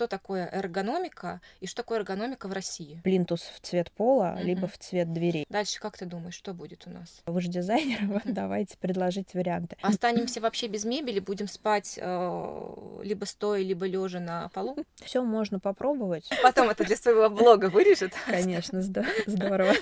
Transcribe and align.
что 0.00 0.08
такое 0.08 0.48
эргономика 0.50 1.42
и 1.60 1.66
что 1.66 1.82
такое 1.82 1.98
эргономика 1.98 2.48
в 2.48 2.54
России. 2.54 3.02
Плинтус 3.04 3.42
в 3.42 3.60
цвет 3.60 3.90
пола, 3.92 4.32
Мгм. 4.38 4.46
либо 4.46 4.66
в 4.66 4.78
цвет 4.78 5.12
дверей. 5.12 5.44
Дальше 5.50 5.78
как 5.78 5.98
ты 5.98 6.06
думаешь, 6.06 6.32
что 6.32 6.54
будет 6.54 6.86
у 6.86 6.90
нас? 6.90 7.20
Вы 7.26 7.38
же 7.42 7.48
дизайнер, 7.48 7.98
вот 8.06 8.22
давайте 8.24 8.78
предложить 8.78 9.34
варианты. 9.34 9.76
Останемся 9.82 10.40
вообще 10.40 10.68
без 10.68 10.86
мебели, 10.86 11.20
будем 11.20 11.48
спать 11.48 11.98
э, 12.00 13.00
либо 13.02 13.26
стоя, 13.26 13.60
либо 13.62 13.84
лежа 13.84 14.20
на 14.20 14.48
полу. 14.54 14.78
Все 15.04 15.22
можно 15.22 15.60
попробовать. 15.60 16.30
Потом 16.42 16.70
это 16.70 16.82
для 16.84 16.96
своего 16.96 17.28
блога 17.28 17.66
вырежет. 17.68 18.14
Конечно, 18.26 18.78
здо- 18.78 19.04
здорово. 19.26 19.74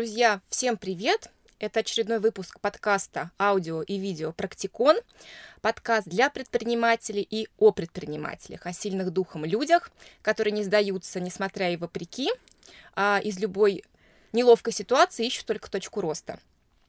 Друзья, 0.00 0.40
всем 0.48 0.78
привет! 0.78 1.28
Это 1.58 1.80
очередной 1.80 2.20
выпуск 2.20 2.58
подкаста 2.60 3.32
«Аудио 3.38 3.82
и 3.82 3.98
видео 3.98 4.32
Практикон». 4.32 4.96
Подкаст 5.60 6.08
для 6.08 6.30
предпринимателей 6.30 7.20
и 7.20 7.48
о 7.58 7.70
предпринимателях, 7.70 8.64
о 8.64 8.72
сильных 8.72 9.10
духом 9.10 9.44
людях, 9.44 9.90
которые 10.22 10.52
не 10.52 10.64
сдаются, 10.64 11.20
несмотря 11.20 11.70
и 11.70 11.76
вопреки, 11.76 12.30
а 12.94 13.20
из 13.22 13.38
любой 13.40 13.84
неловкой 14.32 14.72
ситуации 14.72 15.26
ищут 15.26 15.44
только 15.44 15.70
точку 15.70 16.00
роста. 16.00 16.40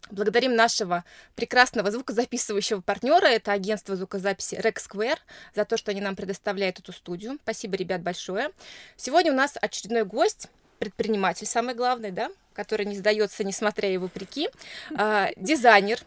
Благодарим 0.09 0.55
нашего 0.55 1.03
прекрасного 1.35 1.91
звукозаписывающего 1.91 2.79
партнера, 2.79 3.25
это 3.25 3.51
агентство 3.51 3.97
звукозаписи 3.97 4.55
Rex 4.55 4.89
Square, 4.89 5.19
за 5.53 5.65
то, 5.65 5.75
что 5.75 5.91
они 5.91 5.99
нам 5.99 6.15
предоставляют 6.15 6.79
эту 6.79 6.93
студию. 6.93 7.39
Спасибо, 7.43 7.75
ребят, 7.75 8.01
большое. 8.03 8.51
Сегодня 8.95 9.33
у 9.33 9.35
нас 9.35 9.57
очередной 9.59 10.05
гость, 10.05 10.47
предприниматель, 10.81 11.45
самое 11.45 11.77
главное, 11.77 12.09
да, 12.09 12.31
который 12.53 12.87
не 12.87 12.97
сдается, 12.97 13.43
несмотря 13.43 13.87
и 13.87 13.97
вопреки, 13.97 14.49
а, 14.97 15.29
дизайнер, 15.37 15.99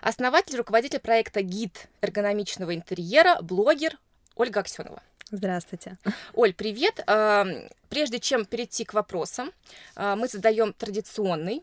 основатель, 0.00 0.56
руководитель 0.56 0.98
проекта 0.98 1.42
«Гид 1.42 1.88
эргономичного 2.00 2.74
интерьера», 2.74 3.36
блогер 3.42 3.98
Ольга 4.34 4.60
Аксенова. 4.60 5.02
Здравствуйте. 5.30 5.98
Оль, 6.32 6.54
привет. 6.54 7.04
А, 7.06 7.46
Прежде 7.90 8.18
чем 8.18 8.46
перейти 8.46 8.86
к 8.86 8.94
вопросам, 8.94 9.52
а, 9.94 10.16
мы 10.16 10.26
задаем 10.28 10.72
традиционный. 10.72 11.62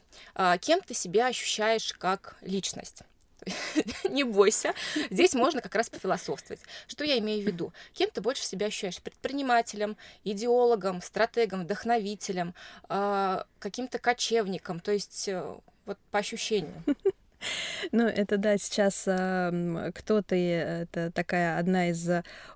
Кем 0.61 0.81
ты 0.81 0.93
себя 0.93 1.27
ощущаешь 1.27 1.93
как 1.93 2.35
личность? 2.41 3.01
Не 4.09 4.23
бойся, 4.23 4.73
здесь 5.09 5.33
можно 5.33 5.61
как 5.61 5.75
раз 5.75 5.89
пофилософствовать. 5.89 6.61
Что 6.87 7.03
я 7.03 7.17
имею 7.19 7.43
в 7.43 7.47
виду? 7.47 7.73
Кем 7.93 8.09
ты 8.09 8.21
больше 8.21 8.43
себя 8.43 8.67
ощущаешь? 8.67 9.01
Предпринимателем, 9.01 9.97
идеологом, 10.23 11.01
стратегом, 11.01 11.63
вдохновителем, 11.63 12.53
а, 12.89 13.45
каким-то 13.59 13.99
кочевником, 13.99 14.79
то 14.79 14.91
есть 14.91 15.27
э, 15.27 15.55
вот 15.85 15.97
по 16.11 16.19
ощущениям. 16.19 16.83
Ну, 17.91 18.07
это 18.07 18.37
да, 18.37 18.57
сейчас 18.57 19.03
а, 19.07 19.49
м, 19.49 19.91
кто 19.93 20.21
ты, 20.21 20.51
это 20.51 21.11
такая 21.11 21.59
одна 21.59 21.89
из 21.89 22.09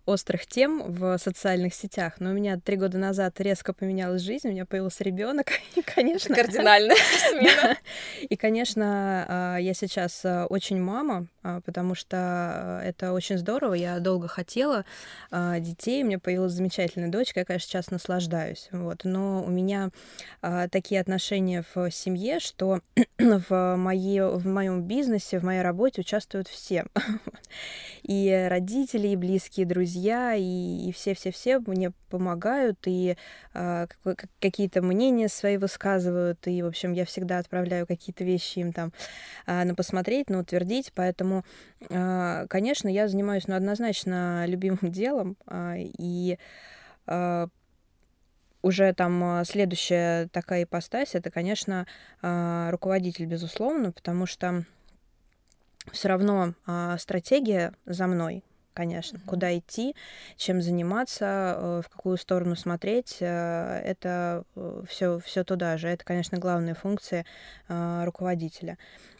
острых 0.06 0.48
тем 0.48 0.92
в 0.92 1.18
социальных 1.18 1.74
сетях. 1.74 2.16
Но 2.20 2.32
у 2.32 2.34
меня 2.34 2.60
три 2.60 2.78
года 2.78 2.98
назад 2.98 3.40
резко 3.40 3.74
поменялась 3.74 4.22
жизнь, 4.22 4.48
у 4.48 4.52
меня 4.52 4.66
появился 4.66 5.04
ребенок, 5.04 5.52
и, 5.76 5.80
Это 5.80 5.92
конечно, 5.94 6.36
кардинальная 6.36 6.96
смена. 7.30 7.78
И, 8.22 8.36
конечно, 8.36 9.26
а, 9.28 9.58
я 9.58 9.74
сейчас 9.74 10.22
а, 10.26 10.46
очень 10.48 10.82
мама, 10.82 11.28
потому 11.66 11.96
что 11.96 12.18
а, 12.18 12.82
это 12.84 13.14
очень 13.14 13.38
здорово. 13.38 13.74
Я 13.74 14.00
долго 14.00 14.28
хотела 14.28 14.86
а, 15.32 15.60
детей, 15.60 16.04
у 16.04 16.06
меня 16.06 16.20
появилась 16.20 16.54
замечательная 16.54 17.10
дочка, 17.10 17.42
я, 17.42 17.46
конечно, 17.46 17.68
сейчас 17.68 17.92
наслаждаюсь. 17.92 18.70
Вот. 18.72 19.04
Но 19.04 19.44
у 19.44 19.50
меня 19.50 19.90
а, 20.42 20.68
такие 20.68 21.02
отношения 21.02 21.64
в 21.74 21.92
семье, 21.92 22.40
что 22.40 22.82
в, 23.20 23.76
моей, 23.76 24.22
в 24.22 24.46
моем 24.48 24.84
бизнесе, 24.84 25.40
в 25.40 25.44
моей 25.44 25.62
работе 25.62 26.02
участвуют 26.02 26.48
все. 26.48 26.86
И 28.04 28.48
родители, 28.50 29.10
и 29.10 29.16
близкие 29.16 29.66
друзья, 29.66 30.34
и 30.34 30.92
все-все-все 30.94 31.60
мне 31.60 31.92
помогают, 32.10 32.80
и 32.86 33.18
а, 33.54 33.88
какие-то 34.40 34.82
мнения 34.82 35.28
свои 35.30 35.58
высказывают, 35.58 36.48
и, 36.48 36.62
в 36.62 36.68
общем, 36.68 36.94
я 36.94 37.06
всегда 37.06 37.38
отправляю 37.38 37.86
какие-то 37.86 38.24
вещи 38.24 38.60
им 38.60 38.74
там 38.74 38.92
а, 39.46 39.64
на 39.64 39.76
посмотреть, 39.76 40.30
на 40.30 40.40
утвердить, 40.40 40.92
поэтому, 40.94 41.39
а, 41.90 42.48
конечно, 42.48 42.88
я 42.88 43.08
занимаюсь, 43.08 43.48
ну, 43.48 43.56
однозначно 43.56 44.46
любимым 44.46 44.80
делом, 44.92 45.38
а, 45.46 45.76
и 45.78 46.38
а, 47.08 47.48
уже 48.62 48.94
там 48.94 49.44
следующая 49.46 50.28
такая 50.28 50.64
ипостась, 50.64 51.16
это, 51.16 51.32
конечно, 51.32 51.88
руководитель, 52.22 53.26
безусловно, 53.26 53.94
потому 53.94 54.26
что 54.26 54.66
все 55.94 56.10
равно 56.10 56.54
стратегия 56.98 57.74
за 57.86 58.08
мной, 58.08 58.44
конечно, 58.80 59.18
Мгм. 59.20 59.28
куда 59.28 59.58
идти, 59.58 59.94
чем 60.38 60.62
заниматься, 60.62 61.56
э, 61.58 61.82
в 61.86 61.90
какую 61.90 62.18
сторону 62.18 62.56
смотреть, 62.56 63.18
э, 63.20 63.82
это 63.84 64.44
все, 64.88 65.20
все 65.20 65.44
туда 65.44 65.78
же. 65.78 65.90
Это, 65.90 66.06
конечно, 66.06 66.38
главные 66.38 66.76
функции 66.76 67.26
руководителя. 67.68 68.78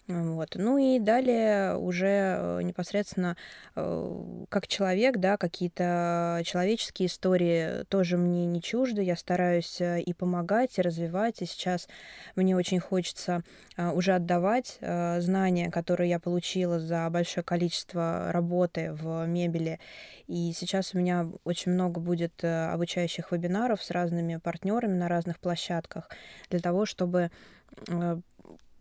Вот. 0.10 0.56
Ну 0.56 0.80
и 0.80 0.98
далее 0.98 1.78
уже 1.78 2.08
э, 2.08 2.62
непосредственно 2.64 3.38
э, 3.76 4.46
как 4.50 4.68
человек, 4.68 5.18
да, 5.18 5.38
какие-то 5.38 6.42
человеческие 6.46 7.06
истории 7.06 7.84
тоже 7.90 8.18
мне 8.18 8.48
не 8.48 8.60
чужды. 8.60 9.04
Я 9.04 9.16
стараюсь 9.16 9.80
э, 9.80 10.02
и 10.02 10.14
помогать, 10.14 10.80
и 10.80 10.82
развивать. 10.82 11.44
И 11.44 11.46
сейчас 11.46 11.88
мне 12.36 12.58
очень 12.58 12.80
хочется 12.80 13.44
уже 13.78 14.14
отдавать 14.14 14.80
знания, 14.82 15.72
которые 15.72 16.10
я 16.10 16.20
получила 16.20 16.80
за 16.80 17.08
большое 17.10 17.44
количество 17.44 18.32
работы 18.32 18.92
в 18.94 19.26
мебели. 19.26 19.80
И 20.28 20.52
сейчас 20.56 20.96
у 20.96 20.98
меня 20.98 21.28
очень 21.44 21.72
много 21.72 22.02
будет 22.02 22.44
обучающих 22.44 23.32
вебинаров 23.32 23.84
с 23.84 23.92
разными 23.92 24.38
партнерами 24.38 24.96
на 24.96 25.08
разных 25.08 25.40
площадках 25.40 26.10
для 26.50 26.60
того, 26.60 26.86
чтобы 26.86 27.30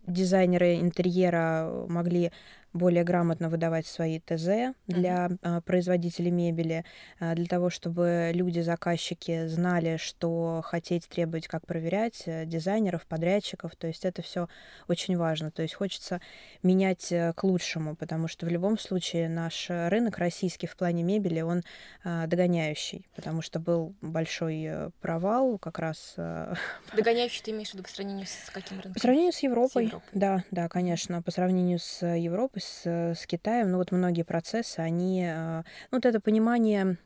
дизайнеры 0.09 0.81
интерьера 0.81 1.85
могли 1.89 2.33
более 2.73 3.05
грамотно 3.05 3.49
выдавать 3.49 3.87
свои 3.87 4.21
ТЗ 4.21 4.75
для 4.87 5.31
а, 5.43 5.61
производителей 5.63 6.31
мебели, 6.31 6.85
а, 7.21 7.35
для 7.35 7.47
того, 7.47 7.71
чтобы 7.71 8.31
люди, 8.35 8.61
заказчики 8.61 9.47
знали, 9.47 9.97
что 9.97 10.63
хотеть, 10.65 11.09
требовать, 11.09 11.47
как 11.49 11.67
проверять, 11.67 12.23
э, 12.27 12.45
дизайнеров, 12.45 13.07
подрядчиков. 13.07 13.75
То 13.77 13.87
есть 13.87 14.05
это 14.05 14.23
все 14.23 14.49
очень 14.89 15.17
важно. 15.17 15.51
То 15.51 15.63
есть 15.63 15.75
хочется 15.75 16.21
менять 16.63 17.11
э, 17.13 17.33
к 17.35 17.45
лучшему, 17.45 17.97
потому 17.97 18.29
что 18.29 18.47
в 18.47 18.49
любом 18.49 18.79
случае 18.79 19.29
наш 19.29 19.67
рынок 19.69 20.19
российский 20.19 20.67
в 20.67 20.77
плане 20.77 21.03
мебели, 21.03 21.41
он 21.41 21.63
а, 22.05 22.27
догоняющий, 22.27 23.07
потому 23.15 23.43
что 23.43 23.59
был 23.59 23.95
большой 24.01 24.65
э, 24.65 24.91
провал 25.01 25.59
как 25.59 25.79
раз 25.79 26.17
Догоняющий 26.97 27.43
ты 27.43 27.51
имеешь 27.51 27.71
в 27.71 27.75
виду 27.75 27.83
по 27.85 27.91
сравнению 27.91 28.27
с 28.27 28.51
каким 28.51 28.79
по 28.79 28.85
рынком? 28.85 29.01
сравнению 29.01 29.33
с 29.33 29.41
Европой, 29.41 29.87
Европой. 29.87 30.09
да, 30.13 30.45
да, 30.51 30.69
конечно, 30.69 31.23
по 31.23 31.31
сравнению 31.31 31.79
с 31.79 32.05
Европой, 32.07 32.58
с, 32.59 32.83
э, 32.85 33.15
с 33.15 33.27
Китаем, 33.27 33.71
ну 33.71 33.79
вот 33.79 33.93
многие 33.93 34.23
процессы, 34.23 34.81
они, 34.81 35.25
э, 35.25 35.63
ну 35.91 35.99
вот 35.99 36.07
это 36.07 36.21
понимание 36.21 36.97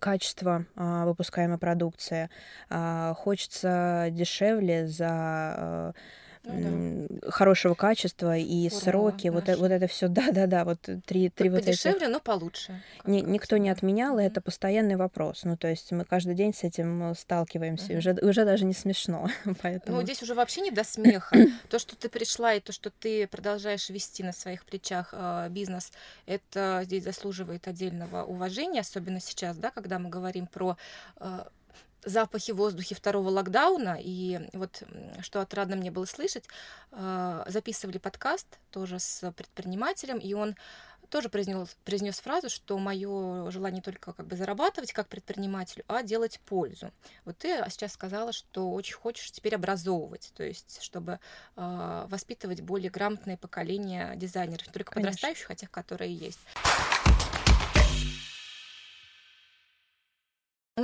качества 0.00 0.64
а, 0.76 1.04
выпускаемой 1.04 1.58
продукции, 1.58 2.30
а, 2.68 3.14
хочется 3.14 4.08
дешевле 4.10 4.88
за 4.88 5.94
Ну 6.44 7.06
да. 7.08 7.30
хорошего 7.30 7.74
качества 7.74 8.36
и 8.36 8.68
Формула 8.68 8.80
сроки, 9.10 9.28
вот, 9.28 9.44
э- 9.48 9.52
наша. 9.52 9.60
вот 9.60 9.70
это 9.70 9.86
все, 9.86 10.08
да, 10.08 10.30
да, 10.32 10.46
да, 10.46 10.64
вот 10.64 10.80
три, 11.06 11.28
три 11.30 11.50
вот 11.50 11.58
этих 11.58 11.82
Подешевле, 11.82 12.08
но 12.08 12.20
получше. 12.20 12.82
ни- 13.04 13.20
никто 13.20 13.56
не 13.56 13.70
отменял, 13.70 14.18
и 14.18 14.24
это 14.24 14.40
постоянный 14.40 14.96
вопрос. 14.96 15.44
Ну, 15.44 15.56
то 15.56 15.68
есть 15.68 15.92
мы 15.92 16.04
каждый 16.04 16.34
день 16.34 16.54
с 16.54 16.64
этим 16.64 17.10
э, 17.10 17.14
сталкиваемся, 17.14 17.96
уже, 17.96 18.12
уже 18.22 18.44
даже 18.44 18.64
не 18.64 18.74
смешно. 18.74 19.28
Ну, 19.44 19.54
Поэтому 19.62 20.02
здесь 20.02 20.22
уже 20.22 20.34
вообще 20.34 20.60
не 20.60 20.70
до 20.70 20.84
смеха. 20.84 21.36
То, 21.70 21.78
что 21.78 21.96
ты 21.96 22.08
пришла, 22.08 22.54
и 22.54 22.60
то, 22.60 22.72
что 22.72 22.90
ты 22.90 23.26
продолжаешь 23.26 23.88
вести 23.90 24.22
на 24.22 24.32
своих 24.32 24.64
плечах 24.64 25.10
э, 25.12 25.48
бизнес, 25.50 25.92
это 26.26 26.82
здесь 26.84 27.04
заслуживает 27.04 27.66
отдельного 27.68 28.24
уважения, 28.24 28.80
особенно 28.80 29.20
сейчас, 29.20 29.56
да, 29.56 29.70
когда 29.70 29.98
мы 29.98 30.10
говорим 30.10 30.46
про 30.46 30.76
э, 31.20 31.40
запахи 32.04 32.52
в 32.52 32.56
воздухе 32.56 32.94
второго 32.94 33.28
локдауна. 33.30 33.98
И 34.00 34.40
вот 34.52 34.82
что 35.20 35.40
отрадно 35.40 35.76
мне 35.76 35.90
было 35.90 36.04
слышать, 36.04 36.44
э, 36.92 37.44
записывали 37.48 37.98
подкаст 37.98 38.46
тоже 38.70 38.98
с 38.98 39.32
предпринимателем, 39.32 40.18
и 40.18 40.34
он 40.34 40.56
тоже 41.10 41.28
произнес, 41.28 41.76
произнес 41.84 42.20
фразу, 42.20 42.50
что 42.50 42.78
мое 42.78 43.50
желание 43.50 43.82
только 43.82 44.12
как 44.12 44.26
бы 44.26 44.36
зарабатывать 44.36 44.92
как 44.92 45.08
предпринимателю, 45.08 45.84
а 45.88 46.02
делать 46.02 46.40
пользу. 46.40 46.92
Вот 47.24 47.38
ты 47.38 47.64
сейчас 47.70 47.92
сказала, 47.92 48.32
что 48.32 48.70
очень 48.72 48.94
хочешь 48.94 49.30
теперь 49.30 49.54
образовывать, 49.54 50.32
то 50.36 50.42
есть 50.42 50.82
чтобы 50.82 51.18
э, 51.56 52.06
воспитывать 52.08 52.60
более 52.60 52.90
грамотное 52.90 53.36
поколение 53.36 54.14
дизайнеров, 54.16 54.66
не 54.66 54.72
только 54.72 54.92
Конечно. 54.92 55.12
подрастающих, 55.12 55.50
а 55.50 55.54
тех, 55.54 55.70
которые 55.70 56.14
есть. 56.14 56.40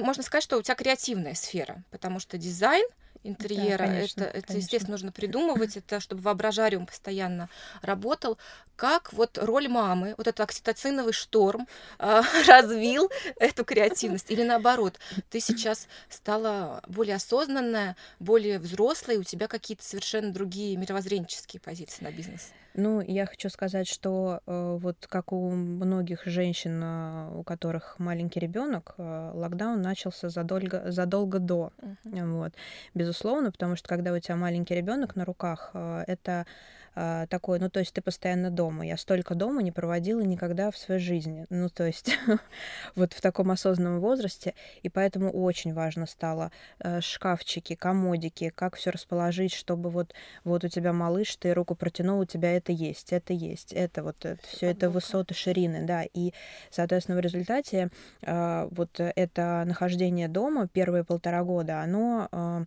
Можно 0.02 0.22
сказать, 0.22 0.44
что 0.44 0.58
у 0.58 0.62
тебя 0.62 0.74
креативная 0.74 1.34
сфера, 1.34 1.82
потому 1.90 2.20
что 2.20 2.38
дизайн— 2.38 2.86
интерьера. 3.24 3.78
Да, 3.78 3.86
конечно, 3.86 4.22
это, 4.22 4.38
это 4.38 4.56
естественно, 4.56 4.92
нужно 4.92 5.10
придумывать, 5.12 5.76
это 5.76 5.98
чтобы 5.98 6.22
воображариум 6.22 6.86
постоянно 6.86 7.48
работал. 7.82 8.38
Как 8.76 9.12
вот 9.12 9.38
роль 9.38 9.68
мамы, 9.68 10.14
вот 10.16 10.28
этот 10.28 10.40
окситоциновый 10.40 11.12
шторм 11.12 11.66
э, 11.98 12.22
развил 12.46 13.10
эту 13.36 13.64
креативность? 13.64 14.30
Или 14.30 14.42
наоборот, 14.42 14.98
ты 15.30 15.40
сейчас 15.40 15.88
стала 16.08 16.82
более 16.86 17.16
осознанная, 17.16 17.96
более 18.20 18.58
взрослой, 18.58 19.16
у 19.16 19.24
тебя 19.24 19.48
какие-то 19.48 19.84
совершенно 19.84 20.32
другие 20.32 20.76
мировоззренческие 20.76 21.60
позиции 21.60 22.04
на 22.04 22.12
бизнес? 22.12 22.52
Ну, 22.76 23.00
я 23.00 23.26
хочу 23.26 23.48
сказать, 23.50 23.86
что 23.86 24.40
э, 24.46 24.78
вот 24.80 25.06
как 25.08 25.32
у 25.32 25.50
многих 25.50 26.26
женщин, 26.26 26.82
э, 26.82 27.38
у 27.38 27.44
которых 27.44 28.00
маленький 28.00 28.40
ребенок, 28.40 28.94
э, 28.98 29.30
локдаун 29.32 29.80
начался 29.80 30.28
задолго, 30.28 30.90
задолго 30.90 31.38
до. 31.38 31.72
Uh-huh. 31.78 32.32
Вот. 32.32 32.52
Безусловно, 32.92 33.52
потому 33.52 33.76
что 33.76 33.88
когда 33.88 34.12
у 34.12 34.18
тебя 34.18 34.34
маленький 34.34 34.74
ребенок 34.74 35.14
на 35.14 35.24
руках, 35.24 35.70
э, 35.72 36.04
это 36.08 36.46
а, 36.94 37.26
такой, 37.26 37.58
ну, 37.58 37.68
то 37.70 37.80
есть 37.80 37.92
ты 37.92 38.00
постоянно 38.00 38.50
дома. 38.50 38.86
Я 38.86 38.96
столько 38.96 39.34
дома 39.34 39.62
не 39.62 39.72
проводила 39.72 40.20
никогда 40.20 40.70
в 40.70 40.76
своей 40.76 41.00
жизни. 41.00 41.46
Ну, 41.50 41.68
то 41.68 41.84
есть 41.84 42.16
вот 42.94 43.12
в 43.12 43.20
таком 43.20 43.50
осознанном 43.50 44.00
возрасте. 44.00 44.54
И 44.82 44.88
поэтому 44.88 45.30
очень 45.30 45.74
важно 45.74 46.06
стало 46.06 46.52
э, 46.78 47.00
шкафчики, 47.00 47.74
комодики, 47.74 48.50
как 48.54 48.76
все 48.76 48.90
расположить, 48.90 49.52
чтобы 49.52 49.90
вот, 49.90 50.14
вот 50.44 50.64
у 50.64 50.68
тебя 50.68 50.92
малыш, 50.92 51.34
ты 51.36 51.52
руку 51.52 51.74
протянул, 51.74 52.20
у 52.20 52.24
тебя 52.24 52.56
это 52.56 52.72
есть, 52.72 53.12
это 53.12 53.32
есть, 53.32 53.72
это 53.72 54.02
вот 54.02 54.24
это, 54.24 54.38
все 54.46 54.66
это 54.66 54.90
высоты, 54.90 55.34
ширины, 55.34 55.84
да. 55.84 56.04
И, 56.14 56.32
соответственно, 56.70 57.18
в 57.18 57.20
результате 57.20 57.90
а, 58.22 58.68
вот 58.70 59.00
это 59.00 59.64
нахождение 59.66 60.28
дома 60.28 60.68
первые 60.68 61.04
полтора 61.04 61.42
года, 61.42 61.80
оно 61.80 62.28
а, 62.30 62.64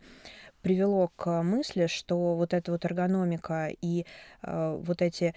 привело 0.61 1.09
к 1.15 1.43
мысли, 1.43 1.87
что 1.87 2.35
вот 2.35 2.53
эта 2.53 2.71
вот 2.71 2.85
эргономика 2.85 3.69
и 3.81 4.05
э, 4.43 4.81
вот 4.83 5.01
эти 5.01 5.33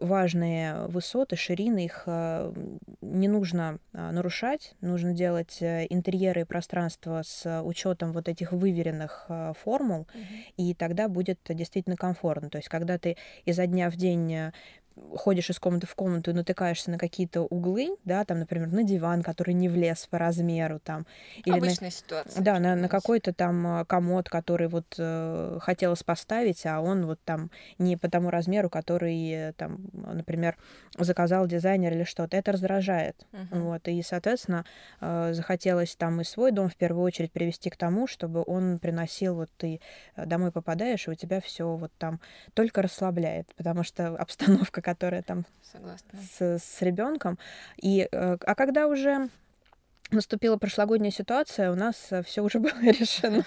важные 0.00 0.86
высоты, 0.86 1.36
ширины, 1.36 1.84
их 1.84 2.04
э, 2.06 2.52
не 3.00 3.28
нужно 3.28 3.78
э, 3.92 4.10
нарушать, 4.10 4.74
нужно 4.80 5.12
делать 5.12 5.58
э, 5.60 5.86
интерьеры 5.90 6.42
и 6.42 6.44
пространство 6.44 7.22
с 7.24 7.62
учетом 7.62 8.12
вот 8.12 8.28
этих 8.28 8.52
выверенных 8.52 9.28
формул, 9.62 10.06
mm-hmm. 10.14 10.54
и 10.56 10.74
тогда 10.74 11.08
будет 11.08 11.38
действительно 11.48 11.96
комфортно. 11.96 12.50
То 12.50 12.58
есть, 12.58 12.68
когда 12.68 12.98
ты 12.98 13.16
изо 13.44 13.66
дня 13.66 13.90
в 13.90 13.96
день 13.96 14.52
ходишь 15.14 15.50
из 15.50 15.58
комнаты 15.58 15.86
в 15.86 15.94
комнату 15.94 16.30
и 16.30 16.34
натыкаешься 16.34 16.90
на 16.90 16.98
какие-то 16.98 17.42
углы, 17.42 17.96
да, 18.04 18.24
там, 18.24 18.38
например, 18.38 18.68
на 18.68 18.82
диван, 18.82 19.22
который 19.22 19.54
не 19.54 19.68
влез 19.68 20.06
по 20.10 20.18
размеру, 20.18 20.78
там. 20.78 21.06
Или 21.44 21.56
Обычная 21.56 21.88
на, 21.88 21.92
ситуация. 21.92 22.42
Да, 22.42 22.58
на, 22.58 22.76
на 22.76 22.88
какой-то 22.88 23.32
там 23.32 23.66
а, 23.66 23.84
комод, 23.84 24.28
который 24.28 24.68
вот 24.68 24.94
э, 24.98 25.58
хотелось 25.60 26.02
поставить, 26.02 26.64
а 26.66 26.80
он 26.80 27.06
вот 27.06 27.20
там 27.24 27.50
не 27.78 27.96
по 27.96 28.08
тому 28.08 28.30
размеру, 28.30 28.68
который, 28.70 29.30
э, 29.30 29.52
там, 29.52 29.78
например, 29.92 30.56
заказал 30.98 31.46
дизайнер 31.46 31.92
или 31.92 32.04
что-то. 32.04 32.36
Это 32.36 32.52
раздражает. 32.52 33.26
Uh-huh. 33.32 33.60
Вот, 33.60 33.88
и, 33.88 34.02
соответственно, 34.02 34.64
э, 35.00 35.32
захотелось 35.32 35.96
там 35.96 36.20
и 36.20 36.24
свой 36.24 36.52
дом 36.52 36.68
в 36.68 36.76
первую 36.76 37.04
очередь 37.04 37.32
привести 37.32 37.70
к 37.70 37.76
тому, 37.76 38.06
чтобы 38.06 38.44
он 38.46 38.78
приносил, 38.78 39.36
вот 39.36 39.50
ты 39.56 39.80
э, 40.16 40.26
домой 40.26 40.52
попадаешь, 40.52 41.08
и 41.08 41.10
у 41.10 41.14
тебя 41.14 41.40
все 41.40 41.76
вот 41.76 41.92
там 41.98 42.20
только 42.54 42.82
расслабляет, 42.82 43.54
потому 43.56 43.82
что 43.82 44.08
обстановка 44.16 44.81
которая 44.82 45.22
там 45.22 45.46
Согласна. 45.72 46.18
с, 46.20 46.58
с 46.58 46.82
ребенком. 46.82 47.38
И, 47.76 48.08
э, 48.10 48.36
а 48.40 48.54
когда 48.54 48.86
уже 48.86 49.28
наступила 50.12 50.56
прошлогодняя 50.56 51.10
ситуация, 51.10 51.70
у 51.72 51.74
нас 51.74 52.08
э, 52.10 52.22
все 52.22 52.42
уже 52.42 52.58
было 52.60 52.80
решено, 52.82 53.44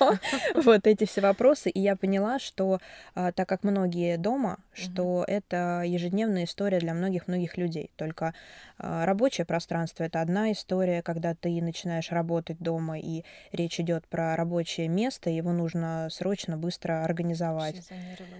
вот 0.56 0.88
эти 0.88 1.06
все 1.06 1.22
вопросы, 1.22 1.70
и 1.70 1.80
я 1.80 1.96
поняла, 1.96 2.40
что 2.40 2.80
а, 3.14 3.32
так 3.32 3.48
как 3.48 3.64
многие 3.64 4.18
дома, 4.18 4.58
что 4.74 5.24
это 5.28 5.84
ежедневная 5.86 6.46
история 6.46 6.80
для 6.80 6.94
многих-многих 6.94 7.58
людей. 7.58 7.92
Только 7.96 8.34
а, 8.78 9.06
рабочее 9.06 9.46
пространство 9.46 10.04
это 10.04 10.22
одна 10.22 10.52
история, 10.52 11.02
когда 11.02 11.36
ты 11.36 11.62
начинаешь 11.62 12.12
работать 12.12 12.60
дома, 12.60 13.00
и 13.00 13.24
речь 13.52 13.80
идет 13.80 14.08
про 14.08 14.36
рабочее 14.36 14.88
место, 14.88 15.30
его 15.30 15.54
нужно 15.54 16.10
срочно, 16.12 16.58
быстро 16.58 17.04
организовать. 17.04 17.88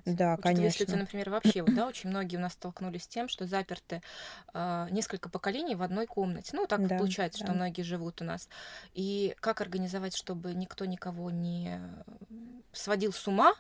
Да, 0.06 0.38
конечно. 0.38 0.84
Если, 0.84 0.96
например, 0.96 1.30
вообще, 1.30 1.64
да, 1.68 1.88
очень 1.88 2.10
многие 2.10 2.38
у 2.38 2.42
нас 2.42 2.54
столкнулись 2.54 3.04
с 3.04 3.08
тем, 3.08 3.28
что 3.30 3.46
заперты 3.46 4.02
э, 4.54 4.88
несколько 4.92 5.30
поколений 5.30 5.76
в 5.76 5.82
одной 5.82 6.06
комнате. 6.06 6.52
Ну, 6.54 6.66
так 6.66 6.88
получается, 6.88 7.44
что 7.44 7.54
многие 7.54 7.84
живут 7.84 8.15
живут 8.16 8.22
у 8.22 8.26
нас. 8.26 8.50
И 8.94 9.36
как 9.40 9.62
организовать, 9.62 10.16
чтобы 10.16 10.54
никто 10.54 10.86
никого 10.86 11.32
не 11.32 11.80
сводил 12.74 13.14
с 13.14 13.28
ума, 13.28 13.54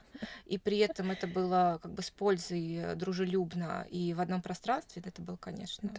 и 0.46 0.58
при 0.58 0.80
этом 0.80 1.12
это 1.12 1.28
было 1.28 1.80
как 1.82 1.94
бы 1.94 2.02
с 2.02 2.10
пользой 2.10 2.96
дружелюбно 2.96 3.86
и 3.90 4.14
в 4.14 4.22
одном 4.22 4.42
пространстве, 4.42 5.02
это 5.06 5.22
было, 5.22 5.38
конечно, 5.38 5.90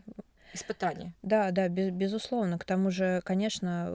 испытание. 0.53 1.13
Да, 1.23 1.51
да, 1.51 1.69
без, 1.69 1.91
безусловно. 1.91 2.59
К 2.59 2.65
тому 2.65 2.91
же, 2.91 3.21
конечно, 3.25 3.91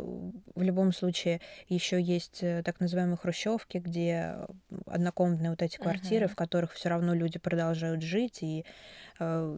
в 0.56 0.62
любом 0.62 0.92
случае 0.92 1.40
еще 1.70 2.02
есть 2.02 2.44
э, 2.44 2.62
так 2.64 2.80
называемые 2.80 3.18
хрущевки, 3.18 3.78
где 3.78 4.36
однокомнатные 4.86 5.52
вот 5.52 5.62
эти 5.62 5.78
квартиры, 5.78 6.26
uh-huh. 6.26 6.32
в 6.32 6.36
которых 6.36 6.74
все 6.74 6.90
равно 6.90 7.14
люди 7.14 7.40
продолжают 7.40 8.02
жить, 8.02 8.40
и 8.44 8.66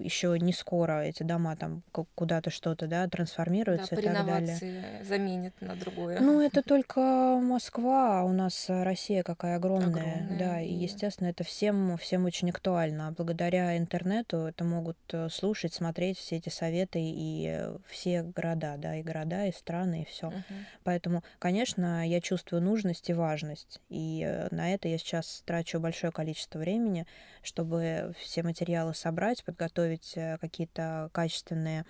еще 0.02 0.38
не 0.40 0.54
скоро 0.54 1.04
эти 1.04 1.24
дома 1.24 1.56
там 1.56 1.84
куда-то 2.16 2.50
что-то, 2.50 2.88
да, 2.88 3.08
трансформируются 3.08 3.96
да, 3.96 4.02
и 4.02 4.06
так 4.06 4.26
далее. 4.26 4.58
заменит 5.04 5.54
на 5.62 5.76
другое. 5.76 6.20
Ну, 6.20 6.42
это 6.42 6.62
только 6.68 7.00
Москва, 7.42 8.22
а 8.22 8.24
у 8.24 8.34
нас 8.34 8.66
Россия 8.68 9.24
какая 9.24 9.58
огромная, 9.58 10.16
огромная 10.24 10.40
да, 10.40 10.62
и, 10.62 10.74
естественно, 10.74 11.28
это 11.28 11.44
всем, 11.44 11.98
всем 11.98 12.26
очень 12.26 12.50
актуально. 12.50 13.08
А 13.08 13.12
благодаря 13.12 13.78
интернету 13.78 14.38
это 14.38 14.64
могут 14.64 14.98
э, 15.12 15.30
слушать, 15.30 15.74
смотреть 15.74 16.18
все 16.18 16.38
эти 16.38 16.50
советы 16.50 17.00
и 17.00 17.70
все 17.88 18.24
города, 18.24 18.76
да, 18.78 18.96
и 18.96 19.04
города, 19.04 19.46
и 19.46 19.52
страны, 19.52 20.04
и 20.04 20.06
все. 20.06 20.28
Uh-huh. 20.28 20.66
Поэтому, 20.84 21.24
конечно, 21.40 22.08
я 22.08 22.22
чувствую 22.22 22.62
нужность 22.62 23.10
и 23.10 23.14
важность, 23.14 23.82
и 23.90 24.24
э, 24.26 24.48
на 24.52 24.74
это 24.74 24.88
я 24.88 24.98
сейчас 24.98 25.44
трачу 25.46 25.80
большое 25.80 26.12
количество 26.12 26.60
времени, 26.60 27.06
чтобы 27.42 28.14
все 28.20 28.44
материалы 28.44 28.94
собрать, 28.94 29.44
подготовить 29.54 30.14
э, 30.16 30.38
какие-то 30.40 31.10
качественные 31.14 31.86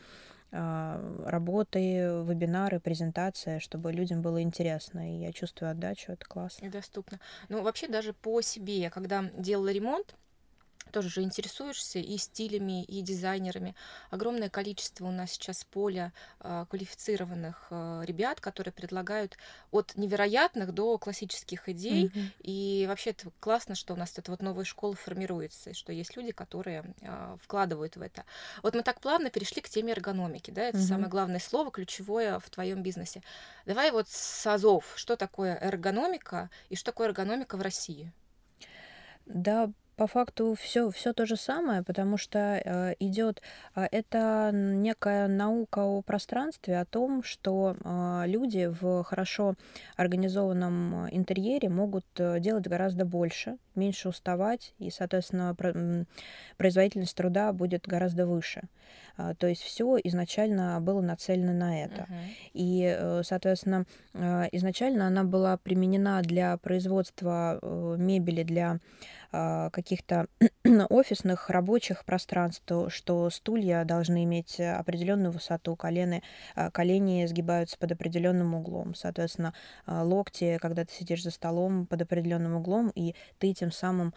а, 0.55 1.01
работы, 1.25 1.79
вебинары, 1.79 2.79
презентации, 2.79 3.57
чтобы 3.57 3.91
людям 3.91 4.21
было 4.21 4.41
интересно. 4.41 5.11
И 5.11 5.21
я 5.21 5.31
чувствую 5.31 5.71
отдачу, 5.71 6.11
это 6.11 6.25
классно. 6.27 6.65
И 6.65 6.69
доступно. 6.69 7.19
Ну, 7.49 7.63
вообще 7.63 7.87
даже 7.87 8.13
по 8.13 8.39
себе, 8.41 8.77
я 8.77 8.91
когда 8.91 9.23
делала 9.35 9.71
ремонт, 9.71 10.15
тоже 10.93 11.09
же 11.09 11.21
интересуешься 11.21 11.99
и 11.99 12.17
стилями, 12.17 12.83
и 12.83 13.01
дизайнерами. 13.01 13.75
Огромное 14.11 14.49
количество 14.49 15.05
у 15.05 15.11
нас 15.11 15.31
сейчас 15.31 15.65
поля 15.65 16.13
э, 16.39 16.65
квалифицированных 16.69 17.67
э, 17.71 18.03
ребят, 18.05 18.39
которые 18.39 18.71
предлагают 18.71 19.37
от 19.71 19.93
невероятных 19.95 20.71
до 20.71 20.97
классических 20.99 21.67
идей. 21.67 22.05
Mm-hmm. 22.05 22.31
И 22.43 22.85
вообще 22.87 23.09
это 23.09 23.31
классно, 23.39 23.73
что 23.73 23.95
у 23.95 23.97
нас 23.97 24.17
эта 24.17 24.29
вот 24.29 24.43
новая 24.43 24.65
школа 24.65 24.95
формируется, 24.95 25.71
и 25.71 25.73
что 25.73 25.91
есть 25.91 26.15
люди, 26.15 26.31
которые 26.31 26.85
э, 27.01 27.37
вкладывают 27.41 27.95
в 27.95 28.01
это. 28.01 28.23
Вот 28.61 28.75
мы 28.75 28.83
так 28.83 29.01
плавно 29.01 29.31
перешли 29.31 29.61
к 29.63 29.69
теме 29.69 29.93
эргономики, 29.93 30.51
да, 30.51 30.61
это 30.61 30.77
mm-hmm. 30.77 30.87
самое 30.87 31.09
главное 31.09 31.39
слово, 31.39 31.71
ключевое 31.71 32.39
в 32.39 32.49
твоем 32.51 32.83
бизнесе. 32.83 33.23
Давай 33.65 33.91
вот 33.91 34.07
с 34.09 34.45
азов, 34.45 34.93
что 34.95 35.15
такое 35.15 35.57
эргономика 35.59 36.51
и 36.69 36.75
что 36.75 36.91
такое 36.91 37.07
эргономика 37.07 37.57
в 37.57 37.61
России? 37.63 38.11
Да, 39.25 39.71
по 39.95 40.07
факту 40.07 40.55
все, 40.59 40.89
все 40.89 41.13
то 41.13 41.25
же 41.25 41.35
самое, 41.35 41.83
потому 41.83 42.17
что 42.17 42.39
э, 42.39 42.95
идет 42.99 43.41
э, 43.75 43.85
это 43.91 44.51
некая 44.53 45.27
наука 45.27 45.79
о 45.79 46.01
пространстве, 46.01 46.79
о 46.79 46.85
том, 46.85 47.23
что 47.23 47.75
э, 47.83 48.23
люди 48.27 48.67
в 48.81 49.03
хорошо 49.03 49.55
организованном 49.95 51.09
интерьере 51.09 51.69
могут 51.69 52.05
э, 52.17 52.39
делать 52.39 52.67
гораздо 52.67 53.05
больше, 53.05 53.57
меньше 53.75 54.09
уставать, 54.09 54.73
и, 54.79 54.89
соответственно, 54.89 55.55
производительность 56.57 57.15
труда 57.15 57.51
будет 57.53 57.87
гораздо 57.87 58.25
выше. 58.25 58.63
А, 59.15 59.35
то 59.35 59.47
есть 59.47 59.61
все 59.61 59.97
изначально 60.03 60.79
было 60.81 61.01
нацелено 61.01 61.53
на 61.53 61.83
это. 61.83 62.07
Uh-huh. 62.09 62.33
И, 62.53 62.95
э, 62.97 63.21
соответственно, 63.23 63.85
а, 64.13 64.47
изначально 64.51 65.07
она 65.07 65.23
была 65.23 65.57
применена 65.57 66.21
для 66.21 66.57
производства 66.57 67.59
э, 67.61 67.95
мебели 67.99 68.43
для 68.43 68.79
а, 69.31 69.69
каких-то 69.69 70.27
офисных 70.89 71.49
рабочих 71.49 72.05
пространств, 72.05 72.71
что 72.89 73.29
стулья 73.29 73.83
должны 73.83 74.23
иметь 74.23 74.59
определенную 74.59 75.31
высоту, 75.31 75.75
колены, 75.75 76.21
колени 76.71 77.25
сгибаются 77.25 77.77
под 77.77 77.91
определенным 77.91 78.53
углом, 78.53 78.93
соответственно, 78.95 79.53
локти, 79.87 80.59
когда 80.61 80.85
ты 80.85 80.93
сидишь 80.93 81.23
за 81.23 81.31
столом 81.31 81.87
под 81.87 82.03
определенным 82.03 82.55
углом, 82.55 82.91
и 82.93 83.15
ты 83.39 83.51
тем 83.63 83.71
самым 83.71 84.13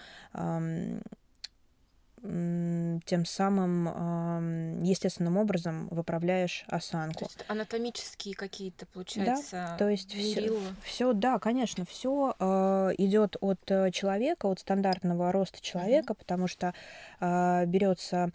тем 3.05 3.25
самым 3.25 4.83
естественным 4.83 5.37
образом 5.37 5.87
выправляешь 5.89 6.65
осанку. 6.67 7.21
То 7.21 7.25
есть 7.27 7.45
анатомические 7.47 8.35
какие-то, 8.35 8.87
получается, 8.87 9.51
да, 9.53 9.77
то 9.77 9.89
есть 9.89 10.13
все, 10.13 10.53
все, 10.83 11.13
да, 11.13 11.39
конечно, 11.39 11.85
все 11.85 12.35
э, 12.39 12.95
идет 12.99 13.37
от 13.41 13.61
э, 13.71 13.93
человека, 13.93 14.47
от 14.47 14.59
стандартного 14.59 15.31
роста 15.31 15.61
человека, 15.61 16.15
mm-hmm. 16.15 16.19
потому 16.19 16.49
что 16.49 16.75
э, 17.21 17.67
берется 17.67 18.33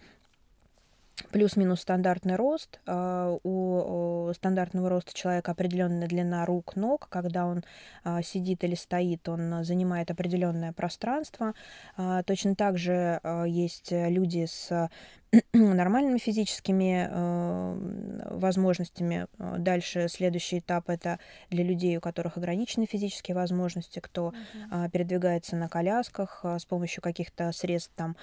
плюс-минус 1.29 1.81
стандартный 1.81 2.35
рост. 2.35 2.79
А, 2.85 3.37
у 3.43 4.31
стандартного 4.33 4.89
роста 4.89 5.13
человека 5.13 5.51
определенная 5.51 6.07
длина 6.07 6.45
рук, 6.45 6.75
ног. 6.75 7.07
Когда 7.09 7.45
он 7.45 7.63
а, 8.03 8.21
сидит 8.21 8.63
или 8.63 8.75
стоит, 8.75 9.27
он 9.29 9.63
занимает 9.63 10.11
определенное 10.11 10.73
пространство. 10.73 11.53
А, 11.97 12.23
точно 12.23 12.55
так 12.55 12.77
же 12.77 13.19
есть 13.47 13.91
люди 13.91 14.45
с 14.45 14.89
нормальными 15.53 16.17
физическими 16.17 17.07
возможностями. 18.35 19.27
Дальше 19.37 20.07
следующий 20.09 20.59
этап 20.59 20.89
это 20.89 21.19
для 21.49 21.63
людей, 21.63 21.97
у 21.97 22.01
которых 22.01 22.37
ограничены 22.37 22.85
физические 22.85 23.35
возможности, 23.35 23.99
кто 23.99 24.33
uh-huh. 24.33 24.89
передвигается 24.89 25.55
на 25.55 25.69
колясках 25.69 26.43
с 26.43 26.65
помощью 26.65 27.01
каких-то 27.01 27.51
средств 27.53 27.93
там 27.95 28.17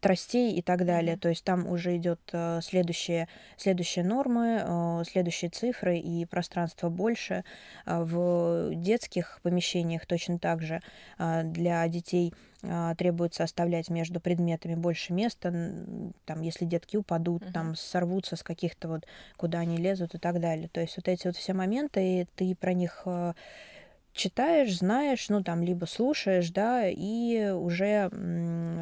тростей 0.00 0.54
и 0.54 0.62
так 0.62 0.84
далее. 0.84 1.16
То 1.16 1.28
есть 1.28 1.44
там 1.44 1.66
уже 1.66 1.96
идет 1.96 2.20
э, 2.32 2.60
следующие, 2.62 3.28
следующие 3.56 4.04
нормы, 4.04 4.62
э, 4.62 5.02
следующие 5.08 5.50
цифры 5.50 5.98
и 5.98 6.24
пространство 6.24 6.88
больше. 6.88 7.44
Э, 7.84 8.02
в 8.02 8.74
детских 8.74 9.40
помещениях 9.42 10.06
точно 10.06 10.38
так 10.38 10.62
же 10.62 10.80
для 11.18 11.86
детей 11.88 12.32
требуется 12.98 13.44
оставлять 13.44 13.90
между 13.90 14.18
предметами 14.18 14.74
больше 14.74 15.12
места, 15.12 15.52
там, 16.24 16.40
если 16.40 16.64
детки 16.64 16.96
упадут, 16.96 17.42
uh-huh. 17.42 17.52
там, 17.52 17.76
сорвутся 17.76 18.34
с 18.34 18.42
каких-то 18.42 18.88
вот, 18.88 19.06
куда 19.36 19.60
они 19.60 19.76
лезут 19.76 20.14
и 20.14 20.18
так 20.18 20.40
далее. 20.40 20.68
То 20.68 20.80
есть 20.80 20.96
вот 20.96 21.06
эти 21.06 21.26
вот 21.26 21.36
все 21.36 21.52
моменты, 21.52 22.26
ты 22.34 22.54
про 22.56 22.72
них 22.72 23.06
читаешь, 24.16 24.78
знаешь, 24.78 25.28
ну 25.28 25.42
там 25.42 25.62
либо 25.62 25.84
слушаешь, 25.84 26.50
да, 26.50 26.88
и 26.88 27.50
уже 27.50 28.08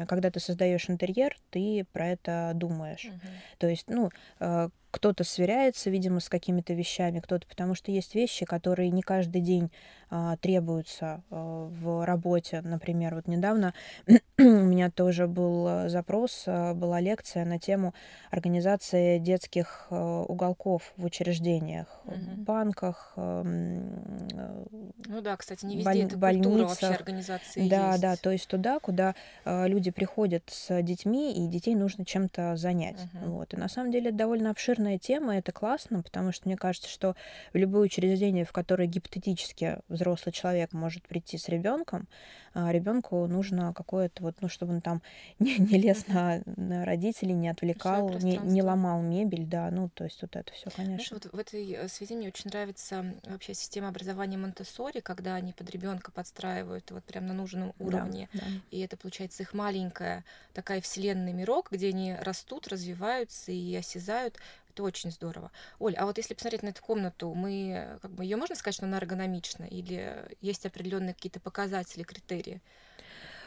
когда 0.07 0.31
ты 0.31 0.39
создаешь 0.39 0.89
интерьер, 0.89 1.35
ты 1.51 1.85
про 1.91 2.07
это 2.07 2.51
думаешь. 2.55 3.05
Uh-huh. 3.05 3.57
То 3.59 3.67
есть, 3.67 3.85
ну, 3.89 4.09
э, 4.39 4.69
кто-то 4.95 5.25
сверяется, 5.25 5.89
видимо, 5.89 6.21
с 6.21 6.29
какими-то 6.29 6.73
вещами, 6.73 7.19
кто-то, 7.19 7.45
потому 7.47 7.75
что 7.75 7.91
есть 7.91 8.15
вещи, 8.15 8.45
которые 8.45 8.91
не 8.91 9.01
каждый 9.01 9.41
день 9.41 9.69
а, 10.09 10.37
требуются 10.37 11.21
а, 11.29 11.67
в 11.67 12.05
работе. 12.05 12.61
Например, 12.61 13.15
вот 13.15 13.27
недавно 13.27 13.73
у 14.37 14.41
меня 14.41 14.89
тоже 14.89 15.27
был 15.27 15.67
а, 15.67 15.89
запрос, 15.89 16.43
а, 16.47 16.73
была 16.73 17.01
лекция 17.01 17.43
на 17.43 17.59
тему 17.59 17.93
организации 18.31 19.19
детских 19.19 19.87
а, 19.89 20.21
уголков 20.23 20.93
в 20.95 21.03
учреждениях, 21.03 21.87
угу. 22.05 22.15
в 22.15 22.37
банках. 22.39 23.11
А, 23.17 23.43
ну 23.43 25.21
да, 25.21 25.35
кстати, 25.35 25.65
не 25.65 25.75
везде 25.75 25.89
боль, 25.89 26.01
это 26.03 26.17
больницах. 26.17 26.69
вообще 26.69 26.87
организации 26.87 27.67
Да, 27.67 27.89
есть. 27.89 28.01
да, 28.01 28.15
то 28.15 28.31
есть 28.31 28.47
туда, 28.47 28.79
куда 28.79 29.13
а, 29.43 29.65
люди 29.67 29.91
приходят 29.91 30.43
с 30.47 30.81
детьми, 30.81 31.33
и 31.33 31.47
детей 31.49 31.75
нужно 31.75 32.05
чем-то 32.05 32.55
занять. 32.55 32.99
Угу. 33.13 33.31
Вот. 33.31 33.53
И 33.53 33.57
на 33.57 33.67
самом 33.67 33.91
деле 33.91 34.09
это 34.09 34.17
довольно 34.17 34.51
обширно 34.51 34.84
сложная 34.85 34.99
тема, 34.99 35.37
это 35.37 35.51
классно, 35.51 36.03
потому 36.03 36.31
что 36.31 36.47
мне 36.47 36.55
кажется, 36.55 36.89
что 36.89 37.15
в 37.53 37.57
любое 37.57 37.85
учреждение, 37.85 38.45
в 38.45 38.51
которое 38.51 38.87
гипотетически 38.87 39.77
взрослый 39.87 40.31
человек 40.31 40.73
может 40.73 41.07
прийти 41.07 41.37
с 41.39 41.49
ребенком, 41.49 42.07
ребенку 42.55 43.27
нужно 43.27 43.73
какое-то 43.73 44.23
вот, 44.23 44.35
ну, 44.41 44.47
чтобы 44.47 44.73
он 44.73 44.81
там 44.81 45.01
не, 45.39 45.57
не 45.57 45.77
лез 45.77 46.07
на, 46.07 46.41
на 46.45 46.85
родителей, 46.85 47.33
не 47.33 47.49
отвлекал, 47.49 48.09
не, 48.19 48.37
не 48.37 48.63
ломал 48.63 49.01
мебель, 49.01 49.45
да, 49.45 49.69
ну, 49.71 49.89
то 49.89 50.05
есть 50.05 50.21
вот 50.21 50.35
это 50.35 50.51
все, 50.53 50.69
конечно. 50.69 50.95
Знаешь, 50.95 51.11
вот 51.11 51.33
в 51.33 51.37
этой 51.37 51.71
э, 51.71 51.87
связи 51.87 52.13
мне 52.13 52.27
очень 52.29 52.49
нравится 52.49 53.05
вообще 53.25 53.53
система 53.53 53.89
образования 53.89 54.37
Монтессори, 54.37 55.01
когда 55.01 55.35
они 55.35 55.53
под 55.53 55.69
ребенка 55.69 56.11
подстраивают 56.11 56.89
вот 56.91 57.03
прям 57.03 57.27
на 57.27 57.33
нужном 57.33 57.73
уровне, 57.79 58.29
да, 58.33 58.39
да. 58.39 58.45
и 58.71 58.79
это 58.79 58.97
получается 58.97 59.43
их 59.43 59.53
маленькая 59.53 60.23
такая 60.53 60.81
вселенная 60.81 61.33
мирок, 61.33 61.71
где 61.71 61.89
они 61.89 62.15
растут, 62.15 62.67
развиваются 62.67 63.51
и 63.51 63.75
осязают 63.75 64.39
это 64.75 64.83
очень 64.83 65.09
здорово. 65.09 65.51
Оль, 65.79 65.95
а 65.95 66.05
вот 66.05 66.17
если 66.17 66.33
посмотреть 66.33 66.63
на 66.63 66.69
эту 66.69 66.81
комнату, 66.81 67.33
мы 67.33 67.97
как 68.01 68.11
бы 68.11 68.25
ее 68.25 68.35
можно 68.35 68.55
сказать, 68.55 68.75
что 68.75 68.85
она 68.85 68.97
эргономична, 68.97 69.63
или 69.63 70.13
есть 70.41 70.65
определенные 70.65 71.13
какие-то 71.13 71.39
показатели, 71.39 72.03
критерии? 72.03 72.44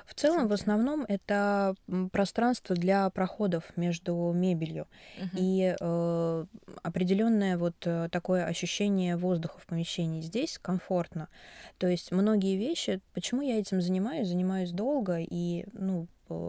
В 0.08 0.14
целом, 0.14 0.48
в 0.48 0.52
основном, 0.54 1.04
это 1.06 1.74
пространство 2.12 2.74
для 2.74 3.10
проходов 3.10 3.64
между 3.76 4.32
мебелью 4.34 4.86
uh-huh. 5.18 5.28
и 5.34 5.76
э, 5.78 6.44
определенное 6.82 7.58
вот 7.58 7.74
э, 7.84 8.08
такое 8.10 8.46
ощущение 8.46 9.18
воздуха 9.18 9.58
в 9.58 9.66
помещении. 9.66 10.22
Здесь 10.22 10.58
комфортно. 10.62 11.28
То 11.76 11.88
есть 11.88 12.10
многие 12.10 12.56
вещи, 12.56 13.02
почему 13.12 13.42
я 13.42 13.58
этим 13.58 13.82
занимаюсь, 13.82 14.28
занимаюсь 14.28 14.70
долго 14.70 15.18
и 15.20 15.66
ну 15.74 16.06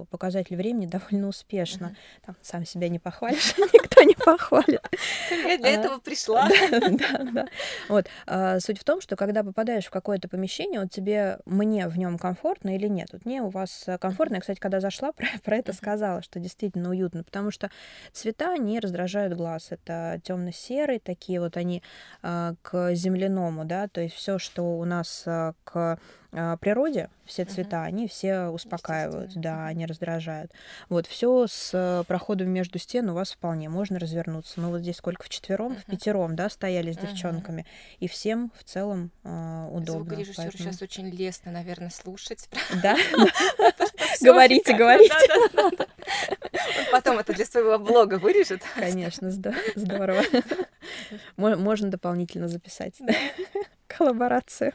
показатель 0.09 0.55
времени 0.55 0.86
довольно 0.86 1.27
успешно. 1.27 1.86
Uh-huh. 1.86 2.25
Там 2.25 2.36
сам 2.41 2.65
себя 2.65 2.89
не 2.89 3.00
похвалишь, 3.00 3.57
никто 3.74 4.03
не 4.03 4.15
похвалит. 4.15 4.81
Я 5.29 5.57
для 5.57 5.67
а, 5.67 5.71
этого 5.71 6.00
пришла. 6.00 6.50
Да, 6.71 7.24
да. 7.31 7.48
Вот. 7.88 8.07
А, 8.27 8.59
суть 8.59 8.79
в 8.79 8.83
том, 8.83 9.01
что 9.01 9.15
когда 9.15 9.43
попадаешь 9.43 9.86
в 9.86 9.89
какое-то 9.89 10.27
помещение, 10.27 10.79
вот 10.81 10.91
тебе, 10.91 11.39
мне 11.45 11.88
в 11.88 11.98
нем 11.98 12.17
комфортно 12.17 12.75
или 12.75 12.88
нет. 12.88 13.09
Вот 13.12 13.25
мне 13.25 13.41
у 13.41 13.50
вас 13.50 13.86
комфортно. 14.00 14.36
Я, 14.36 14.41
кстати, 14.41 14.59
когда 14.59 14.79
зашла, 14.79 15.12
про, 15.13 15.27
про 15.43 15.57
это 15.57 15.74
сказала, 15.74 16.21
что 16.21 16.39
действительно 16.39 16.89
уютно, 16.89 17.24
потому 17.24 17.51
что 17.51 17.69
цвета, 18.12 18.53
они 18.53 18.79
раздражают 18.79 19.33
глаз. 19.33 19.67
Это 19.71 20.19
темно-серый, 20.24 21.00
такие 21.00 21.39
вот 21.39 21.57
они 21.57 21.83
а, 22.21 22.53
к 22.62 22.93
земляному, 22.95 23.65
да, 23.65 23.88
то 23.88 24.01
есть 24.01 24.15
все, 24.15 24.39
что 24.39 24.77
у 24.77 24.86
нас 24.86 25.24
к 25.63 26.00
природе 26.31 27.09
все 27.25 27.45
цвета, 27.45 27.77
uh-huh. 27.77 27.86
они 27.86 28.07
все 28.07 28.48
успокаивают, 28.48 29.33
да, 29.36 29.67
они 29.67 29.86
раздражают. 29.86 30.51
Вот 30.89 31.05
все 31.07 31.48
с 31.48 31.71
э, 31.74 32.03
проходом 32.07 32.50
между 32.50 32.79
стен 32.79 33.09
у 33.09 33.13
вас 33.13 33.31
вполне 33.31 33.69
можно 33.69 34.00
развернуться. 34.00 34.59
Мы 34.59 34.69
вот 34.69 34.81
здесь 34.81 34.98
сколько 34.98 35.24
в 35.24 35.29
четвером, 35.29 35.74
uh-huh. 35.74 35.81
в 35.81 35.86
пятером, 35.86 36.36
да, 36.36 36.50
стояли 36.50 36.91
с 36.91 36.98
uh-huh. 36.98 37.12
девчонками, 37.12 37.65
и 38.00 38.07
всем 38.07 38.51
в 38.57 38.63
целом 38.63 39.12
э, 39.24 39.69
удобно. 39.71 40.03
Звукорежиссеру 40.03 40.36
поэтому... 40.38 40.63
сейчас 40.63 40.81
очень 40.81 41.09
лестно, 41.09 41.51
наверное, 41.51 41.89
слушать. 41.89 42.50
Да? 42.81 42.95
Говорите, 44.21 44.75
говорите. 44.75 45.13
Потом 46.91 47.19
это 47.19 47.33
для 47.33 47.45
своего 47.45 47.77
блога 47.79 48.15
вырежет. 48.15 48.62
Конечно, 48.75 49.31
здорово. 49.31 50.24
Можно 51.38 51.89
дополнительно 51.89 52.48
записать 52.48 52.95
коллаборацию. 53.88 54.74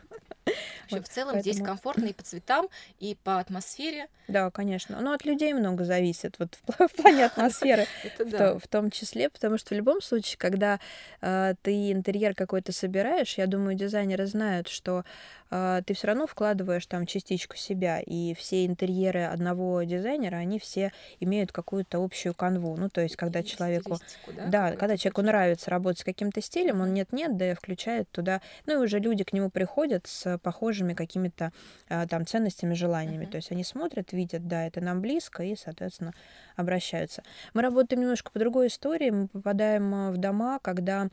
Вообще, 0.85 0.97
вот, 0.97 1.09
в 1.09 1.09
целом 1.09 1.33
поэтому... 1.35 1.55
здесь 1.55 1.65
комфортно 1.65 2.07
и 2.07 2.13
по 2.13 2.23
цветам, 2.23 2.69
и 3.01 3.17
по 3.23 3.39
атмосфере. 3.39 4.09
Да, 4.29 4.51
конечно. 4.51 5.01
Но 5.01 5.13
от 5.13 5.25
людей 5.25 5.53
много 5.53 5.85
зависит, 5.85 6.37
вот 6.39 6.59
в, 6.67 6.97
плане 6.97 7.25
атмосферы 7.27 7.87
в, 8.19 8.59
в 8.59 8.69
том 8.69 8.91
числе, 8.91 9.29
потому 9.29 9.59
что 9.59 9.75
в 9.75 9.77
любом 9.79 10.01
случае, 10.01 10.39
когда 10.39 10.81
э, 11.21 11.55
ты 11.63 11.93
интерьер 11.93 12.35
какой-то 12.35 12.73
собираешь, 12.73 13.39
я 13.39 13.47
думаю, 13.47 13.77
дизайнеры 13.77 14.27
знают, 14.27 14.69
что 14.69 15.05
э, 15.51 15.83
ты 15.87 15.95
все 15.95 16.09
равно 16.09 16.27
вкладываешь 16.27 16.87
там 16.87 17.07
частичку 17.07 17.57
себя, 17.57 18.01
и 18.01 18.35
все 18.35 18.67
интерьеры 18.67 19.25
одного 19.25 19.83
дизайнера, 19.83 20.37
они 20.37 20.59
все 20.59 20.93
имеют 21.21 21.53
какую-то 21.53 22.03
общую 22.03 22.35
канву. 22.35 22.77
Ну, 22.77 22.89
то 22.89 23.01
есть, 23.01 23.17
когда 23.17 23.41
и 23.41 23.45
человеку... 23.45 23.99
Да, 24.27 24.71
да 24.71 24.77
когда 24.77 24.97
человеку 24.97 25.23
нравится 25.23 25.71
работать 25.71 26.01
с 26.01 26.05
каким-то 26.05 26.41
стилем, 26.41 26.81
он 26.81 26.95
нет-нет, 26.95 27.37
да 27.37 27.53
и 27.53 27.55
включает 27.55 28.11
туда... 28.11 28.41
Ну, 28.67 28.75
и 28.75 28.85
уже 28.85 28.99
люди 28.99 29.25
к 29.25 29.33
нему 29.33 29.51
приходят 29.51 30.07
с 30.07 30.39
похожими 30.75 30.95
какими-то 30.95 31.53
э, 31.89 32.07
там 32.07 32.27
ценностями, 32.27 32.75
желаниями. 32.75 33.25
Uh-huh. 33.25 33.31
То 33.31 33.37
есть 33.37 33.53
они 33.53 33.65
смотрят, 33.65 34.13
видят, 34.13 34.47
да, 34.49 34.67
это 34.67 34.81
нам 34.81 35.01
близко, 35.01 35.43
и, 35.43 35.57
соответственно, 35.57 36.13
обращаются. 36.57 37.23
Мы 37.55 37.63
работаем 37.63 38.01
немножко 38.01 38.31
по 38.33 38.39
другой 38.39 38.67
истории. 38.67 39.11
Мы 39.11 39.29
попадаем 39.29 40.13
в 40.13 40.17
дома, 40.17 40.59
когда 40.59 41.09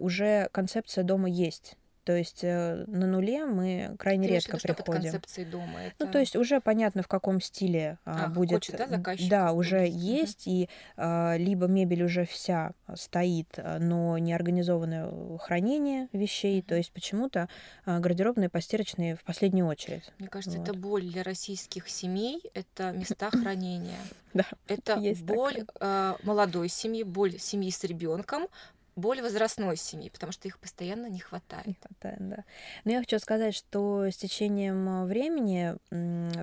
уже 0.00 0.48
концепция 0.52 1.04
дома 1.04 1.28
есть. 1.28 1.76
То 2.04 2.16
есть 2.16 2.40
э, 2.42 2.84
на 2.86 3.06
нуле 3.06 3.44
мы 3.46 3.94
крайне 3.98 4.26
Ты 4.26 4.34
редко 4.34 4.58
что 4.58 4.74
приходим. 4.74 5.02
Под 5.02 5.02
концепцией 5.02 5.46
дома. 5.46 5.82
Это... 5.82 6.06
Ну, 6.06 6.10
то 6.10 6.18
есть 6.18 6.36
уже 6.36 6.60
понятно, 6.60 7.02
в 7.02 7.08
каком 7.08 7.40
стиле 7.40 7.98
а, 8.04 8.24
а, 8.24 8.28
будет. 8.28 8.52
Хочет, 8.52 8.76
да, 8.76 8.88
заказчик 8.88 9.30
да, 9.30 9.52
уже 9.52 9.80
увидеть. 9.80 10.02
есть, 10.02 10.46
и 10.46 10.68
а, 10.96 11.36
либо 11.36 11.66
мебель 11.66 12.02
уже 12.02 12.24
вся 12.24 12.72
стоит, 12.94 13.58
но 13.78 14.18
не 14.18 14.32
организованное 14.32 15.38
хранение 15.38 16.08
вещей. 16.12 16.60
То 16.62 16.74
есть 16.74 16.92
почему-то 16.92 17.48
а, 17.84 18.00
гардеробные 18.00 18.48
постирочные 18.48 19.16
в 19.16 19.22
последнюю 19.24 19.66
очередь. 19.66 20.12
Мне 20.18 20.28
кажется, 20.28 20.58
Вот. 20.58 20.68
это 20.68 20.78
боль 20.78 21.02
для 21.04 21.22
российских 21.22 21.88
семей, 21.88 22.42
это 22.54 22.92
места 22.92 23.30
хранения. 23.42 23.98
Да, 24.34 24.46
Это 24.66 24.96
боль 25.22 25.64
э, 25.80 26.14
молодой 26.22 26.68
семьи, 26.68 27.02
боль 27.02 27.38
семьи 27.38 27.70
с 27.70 27.84
ребенком, 27.84 28.48
боль 28.94 29.22
возрастной 29.22 29.76
семьи, 29.76 30.10
потому 30.10 30.32
что 30.32 30.48
их 30.48 30.58
постоянно 30.58 31.06
не 31.06 31.20
хватает. 31.20 31.66
Не 31.66 31.74
хватает, 31.74 32.28
да. 32.28 32.44
Но 32.84 32.92
я 32.92 32.98
хочу 33.00 33.18
сказать, 33.18 33.54
что 33.54 34.04
с 34.06 34.16
течением 34.16 35.06
времени 35.06 35.74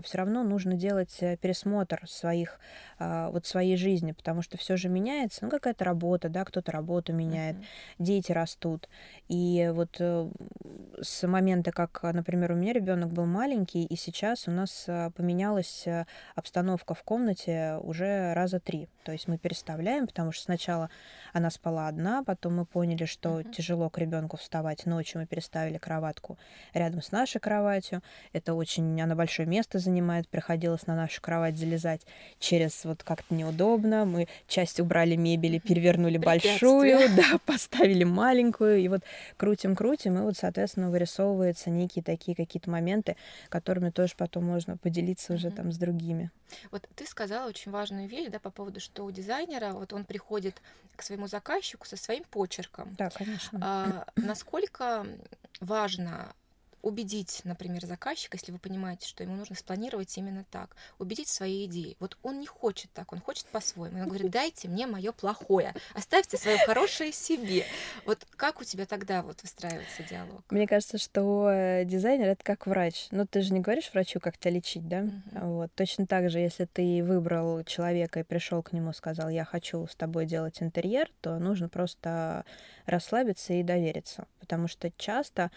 все 0.04 0.18
равно 0.18 0.44
нужно 0.44 0.74
делать 0.74 1.18
э, 1.22 1.38
пересмотр 1.38 2.08
своих 2.08 2.60
а, 2.98 3.30
вот 3.30 3.46
своей 3.46 3.78
жизни, 3.78 4.12
потому 4.14 4.42
что 4.42 4.58
все 4.58 4.78
же 4.78 4.90
меняется. 4.90 5.46
Ну, 5.46 5.52
какая-то 5.52 5.86
работа, 5.86 6.28
да, 6.30 6.44
кто-то 6.44 6.72
работу 6.72 7.14
меняет, 7.14 7.58
Мгм. 7.58 7.66
дети 8.00 8.32
растут. 8.32 8.90
И 9.28 9.70
вот 9.74 9.98
э, 10.00 10.30
с 11.02 11.28
момента, 11.28 11.72
как, 11.72 12.02
например, 12.04 12.52
у 12.54 12.56
меня 12.56 12.74
ребенок 12.74 13.12
был 13.12 13.26
маленький, 13.26 13.86
и 13.86 13.96
сейчас 13.96 14.48
у 14.48 14.52
нас 14.52 14.86
а, 14.88 15.12
поменялась 15.12 15.86
обстановка 16.36 16.94
в 16.96 17.04
комнате 17.04 17.78
уже 17.82 18.34
раза 18.34 18.60
три. 18.60 18.90
То 19.04 19.12
есть 19.12 19.28
мы 19.28 19.38
переставляем, 19.38 20.08
потому 20.08 20.32
что 20.32 20.44
сначала 20.44 20.90
она 21.34 21.50
спала 21.50 21.88
одна, 21.88 22.24
потом 22.24 22.39
мы 22.48 22.66
поняли, 22.66 23.04
что 23.04 23.40
Мгм. 23.40 23.52
тяжело 23.52 23.90
к 23.90 23.98
ребенку 23.98 24.38
вставать 24.38 24.86
ночью, 24.86 25.20
мы 25.20 25.28
переставили 25.28 25.78
кроватку 25.78 26.38
рядом 26.74 27.02
с 27.02 27.12
нашей 27.12 27.42
кроватью. 27.42 28.02
Это 28.32 28.54
очень, 28.54 29.02
она 29.02 29.16
большое 29.16 29.48
место 29.48 29.80
занимает, 29.80 30.30
приходилось 30.30 30.88
на 30.88 30.96
нашу 30.96 31.22
кровать 31.22 31.58
залезать 31.58 32.04
через 32.40 32.86
вот 32.86 33.04
как-то 33.04 33.34
неудобно. 33.34 34.06
Мы 34.06 34.30
часть 34.48 34.80
убрали 34.80 35.18
мебели, 35.18 35.60
перевернули 35.60 36.18
большую, 36.18 37.10
да, 37.18 37.40
поставили 37.46 38.06
маленькую, 38.06 38.78
и 38.80 38.88
вот 38.88 39.02
крутим-крутим, 39.36 40.18
и 40.18 40.22
вот, 40.22 40.38
соответственно, 40.38 40.90
вырисовываются 40.90 41.70
некие 41.70 42.04
такие 42.04 42.36
какие-то 42.36 42.70
моменты, 42.70 43.18
которыми 43.50 43.90
тоже 43.90 44.14
потом 44.16 44.46
можно 44.46 44.78
поделиться 44.78 45.34
уже 45.34 45.48
Мгм. 45.48 45.56
там 45.56 45.72
с 45.72 45.78
другими. 45.78 46.32
Вот 46.72 46.88
ты 46.96 47.06
сказала 47.06 47.48
очень 47.48 47.72
важную 47.72 48.08
вещь, 48.08 48.30
да, 48.30 48.40
по 48.40 48.50
поводу, 48.52 48.80
что 48.80 49.06
у 49.06 49.12
дизайнера, 49.12 49.72
вот 49.74 49.94
он 49.94 50.04
приходит 50.04 50.62
к 50.96 51.02
своему 51.04 51.28
заказчику 51.28 51.86
со 51.88 51.96
своим 51.96 52.24
почерком. 52.30 52.96
Да, 52.96 53.10
конечно. 53.10 53.60
А, 53.62 54.06
насколько 54.16 55.06
важно 55.60 56.34
убедить, 56.82 57.42
например, 57.44 57.86
заказчика, 57.86 58.38
если 58.38 58.52
вы 58.52 58.60
понимаете, 58.60 59.08
что 59.08 59.24
ему 59.24 59.36
нужно 59.36 59.56
спланировать 59.56 60.18
именно 60.18 60.46
так, 60.52 60.76
убедить 60.98 61.28
в 61.28 61.32
своей 61.32 61.66
идее. 61.66 61.96
Вот 62.00 62.18
он 62.24 62.40
не 62.40 62.48
хочет 62.48 62.92
так, 62.94 63.12
он 63.14 63.20
хочет 63.20 63.46
по-своему. 63.48 64.02
Он 64.02 64.08
говорит, 64.08 64.32
дайте 64.32 64.68
мне 64.68 64.88
мое 64.88 65.12
плохое, 65.12 65.74
оставьте 65.94 66.38
свое 66.38 66.58
хорошее 66.58 67.12
себе. 67.12 67.66
Вот 68.06 68.26
как 68.36 68.62
у 68.62 68.64
тебя 68.64 68.86
тогда 68.86 69.22
вот 69.22 69.42
выстраивается 69.42 70.04
диалог? 70.04 70.44
Мне 70.50 70.68
кажется, 70.68 70.98
что 70.98 71.50
э, 71.50 71.86
дизайнер 71.86 72.30
это 72.30 72.44
как 72.44 72.68
врач. 72.68 73.08
Ну, 73.12 73.26
ты 73.26 73.42
же 73.42 73.54
не 73.54 73.60
говоришь 73.60 73.92
врачу, 73.94 74.20
как 74.20 74.38
тебя 74.38 74.52
лечить, 74.52 74.88
да? 74.88 75.02
Мгм. 75.02 75.24
Вот. 75.34 75.74
Точно 75.76 76.08
так 76.08 76.30
же, 76.30 76.40
если 76.40 76.66
ты 76.66 77.04
выбрал 77.04 77.64
человека 77.64 78.20
и 78.20 78.24
пришел 78.24 78.64
к 78.64 78.74
нему, 78.74 78.94
сказал, 78.94 79.30
я 79.30 79.46
хочу 79.46 79.86
с 79.88 79.96
тобой 79.96 80.26
делать 80.26 80.62
интерьер, 80.62 81.10
то 81.22 81.38
нужно 81.40 81.70
просто 81.70 82.46
расслабиться 82.86 83.54
и 83.54 83.64
довериться. 83.64 84.28
Потому 84.40 84.68
что 84.68 84.92
часто 84.98 85.52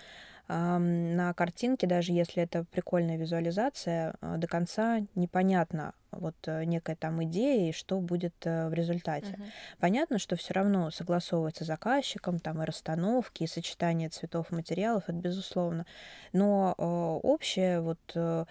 на 0.79 1.33
картинке, 1.35 1.87
даже 1.87 2.13
если 2.13 2.43
это 2.43 2.65
прикольная 2.65 3.17
визуализация, 3.17 4.15
а, 4.21 4.37
до 4.37 4.47
конца 4.47 5.01
непонятно 5.15 5.95
вот 6.11 6.37
э, 6.47 6.65
некая 6.65 6.95
там 6.95 7.25
идея 7.25 7.71
и 7.71 7.73
что 7.73 7.99
будет 8.01 8.35
э, 8.45 8.69
в 8.69 8.75
результате. 8.75 9.33
Мгм. 9.33 9.45
Понятно, 9.81 10.19
что 10.19 10.37
все 10.37 10.53
равно 10.53 10.91
согласовывается 10.91 11.65
заказчиком, 11.65 12.39
там 12.39 12.63
и 12.63 12.67
расстановки, 12.67 13.45
и 13.45 13.47
сочетание 13.47 14.11
цветов 14.11 14.51
материалов, 14.51 15.05
это 15.07 15.17
безусловно. 15.17 15.87
Но 16.33 16.75
э, 16.77 16.83
общая 16.83 17.81
вот 17.81 18.01
э, 18.15 18.45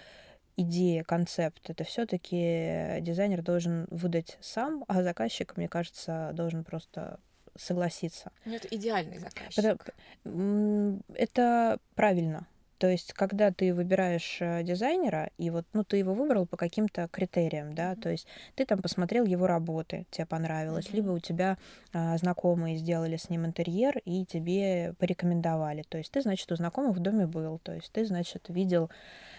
идея, 0.57 1.03
концепт, 1.03 1.69
это 1.69 1.83
все-таки 1.83 2.97
дизайнер 3.01 3.41
должен 3.41 3.87
выдать 3.91 4.37
сам, 4.41 4.83
а 4.87 5.03
заказчик, 5.03 5.55
мне 5.57 5.67
кажется, 5.67 6.31
должен 6.33 6.63
просто 6.63 7.19
согласиться. 7.61 8.31
Ну, 8.45 8.55
это 8.55 8.67
идеальный 8.69 9.19
заказчик. 9.19 9.93
М, 10.25 11.01
Это 11.15 11.79
правильно. 11.95 12.47
То 12.81 12.89
есть, 12.89 13.13
когда 13.13 13.51
ты 13.51 13.75
выбираешь 13.75 14.37
э, 14.39 14.63
дизайнера, 14.63 15.29
и 15.37 15.51
вот, 15.51 15.67
ну, 15.73 15.83
ты 15.83 15.97
его 15.97 16.15
выбрал 16.15 16.47
по 16.47 16.57
каким-то 16.57 17.07
критериям, 17.09 17.75
да, 17.75 17.95
то 17.95 18.09
есть 18.09 18.25
ты 18.55 18.65
там 18.65 18.81
посмотрел 18.81 19.23
его 19.23 19.45
работы, 19.45 20.07
тебе 20.09 20.25
понравилось, 20.25 20.87
Мгм. 20.87 20.95
либо 20.95 21.11
у 21.11 21.19
тебя 21.19 21.59
а, 21.93 22.17
знакомые 22.17 22.77
сделали 22.77 23.17
с 23.17 23.29
ним 23.29 23.45
интерьер 23.45 23.99
и 24.03 24.25
тебе 24.25 24.95
порекомендовали. 24.97 25.83
То 25.87 25.99
есть 25.99 26.11
ты, 26.11 26.21
значит, 26.21 26.51
у 26.51 26.55
знакомых 26.55 26.97
в 26.97 26.99
доме 26.99 27.27
был, 27.27 27.59
то 27.59 27.71
есть 27.71 27.91
ты, 27.91 28.03
значит, 28.03 28.45
видел, 28.49 28.89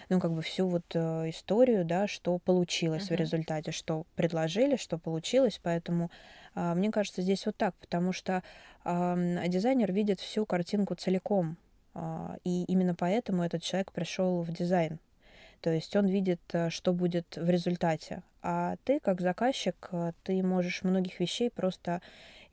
ну, 0.09 0.21
как 0.21 0.33
бы 0.33 0.41
всю 0.43 0.69
вот 0.69 0.85
э, 0.95 1.31
историю, 1.31 1.85
да, 1.85 2.07
что 2.07 2.39
получилось 2.39 3.09
в 3.09 3.11
Мгм. 3.11 3.17
результате, 3.17 3.73
что 3.73 4.07
предложили, 4.15 4.77
что 4.77 4.99
получилось, 4.99 5.59
поэтому 5.61 6.13
а, 6.55 6.77
мне 6.77 6.93
кажется, 6.93 7.23
здесь 7.23 7.45
вот 7.45 7.57
так, 7.57 7.75
потому 7.81 8.13
что 8.13 8.45
ам, 8.85 9.43
дизайнер 9.49 9.93
видит 9.93 10.21
всю 10.21 10.47
картинку 10.47 10.95
целиком, 10.95 11.57
и 12.45 12.65
именно 12.65 12.95
поэтому 12.95 13.43
этот 13.43 13.63
человек 13.63 13.93
пришел 13.93 14.43
в 14.43 14.53
дизайн. 14.53 14.99
То 15.63 15.71
есть 15.71 15.95
он 15.95 16.07
видит, 16.07 16.41
э, 16.53 16.71
что 16.71 16.93
будет 16.93 17.37
в 17.37 17.49
результате. 17.49 18.23
А 18.43 18.75
ты, 18.85 18.99
как 18.99 19.21
заказчик, 19.21 19.89
э, 19.93 20.13
ты 20.25 20.43
можешь 20.43 20.83
многих 20.83 21.21
вещей 21.21 21.51
просто 21.51 22.03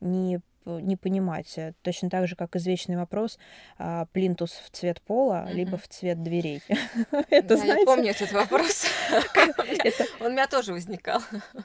не, 0.00 0.40
не 0.66 0.96
понимать. 0.96 1.52
Э, 1.56 1.72
Точно 1.82 2.10
так 2.10 2.28
же, 2.28 2.36
как 2.36 2.54
извечный 2.56 2.96
вопрос, 2.96 3.38
а, 3.78 4.06
плинтус 4.12 4.52
в 4.64 4.70
цвет 4.70 5.00
пола, 5.00 5.48
либо 5.50 5.70
Мгм. 5.72 5.78
в 5.78 5.88
цвет 5.88 6.22
дверей. 6.22 6.62
Это, 7.30 7.48
Да, 7.48 7.54
я 7.54 7.60
знаете, 7.60 7.84
помню 7.86 8.10
этот 8.10 8.32
вопрос. 8.32 8.86
Он 10.20 10.26
у 10.26 10.30
меня 10.30 10.46
тоже 10.46 10.72
возникал. 10.72 11.22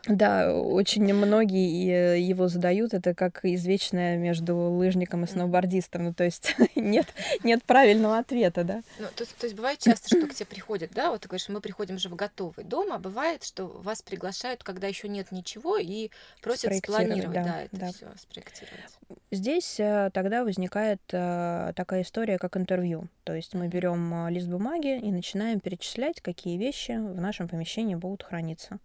Да, 0.08 0.54
очень 0.56 1.14
многие 1.14 2.16
э, 2.16 2.20
его 2.20 2.48
задают. 2.48 2.94
Это 2.94 3.14
как 3.14 3.44
извечное 3.44 4.18
между 4.18 4.56
лыжником 4.56 5.24
и 5.24 5.28
сноубордистом. 5.28 6.06
Ну, 6.06 6.14
то 6.14 6.24
есть 6.24 6.56
нет, 6.76 7.08
нет 7.44 7.64
правильного 7.64 8.18
ответа, 8.20 8.64
да? 8.64 8.82
Ну, 9.00 9.08
то, 9.16 9.24
есть- 9.24 9.36
то 9.38 9.46
есть 9.46 9.56
бывает 9.56 9.80
часто, 9.80 10.08
что 10.08 10.28
к 10.28 10.34
тебе 10.34 10.46
приходят, 10.46 10.92
да, 10.94 11.12
вот 11.12 11.22
ты 11.22 11.28
говоришь, 11.28 11.50
мы 11.50 11.60
приходим 11.62 11.98
же 12.00 12.10
в 12.10 12.16
готовый 12.16 12.64
дом, 12.66 12.92
а 12.92 13.00
бывает, 13.00 13.44
что 13.44 13.68
вас 13.68 14.02
приглашают, 14.02 14.64
когда 14.64 14.88
еще 14.88 15.08
нет 15.08 15.32
ничего, 15.32 15.78
и 15.78 16.10
просят 16.42 16.74
спланировать, 16.76 17.34
да, 17.36 17.44
да, 17.44 17.62
это 17.64 17.78
да. 17.78 17.88
все 17.92 18.08
спроектировать. 18.18 18.85
Здесь 19.32 19.80
э, 19.80 20.10
тогда 20.14 20.44
возникает 20.44 21.02
э, 21.12 21.74
такая 21.76 22.02
история, 22.02 22.38
как 22.38 22.58
интервью. 22.58 23.08
То 23.24 23.34
есть 23.34 23.54
мы 23.54 23.68
берем 23.68 24.28
э, 24.28 24.32
лист 24.32 24.48
бумаги 24.48 25.00
и 25.00 25.12
начинаем 25.12 25.60
перечислять, 25.60 26.22
какие 26.22 26.58
вещи 26.58 26.92
в 26.92 27.20
нашем 27.22 27.48
помещении 27.48 27.96
будут 27.96 28.24
храниться. 28.24 28.80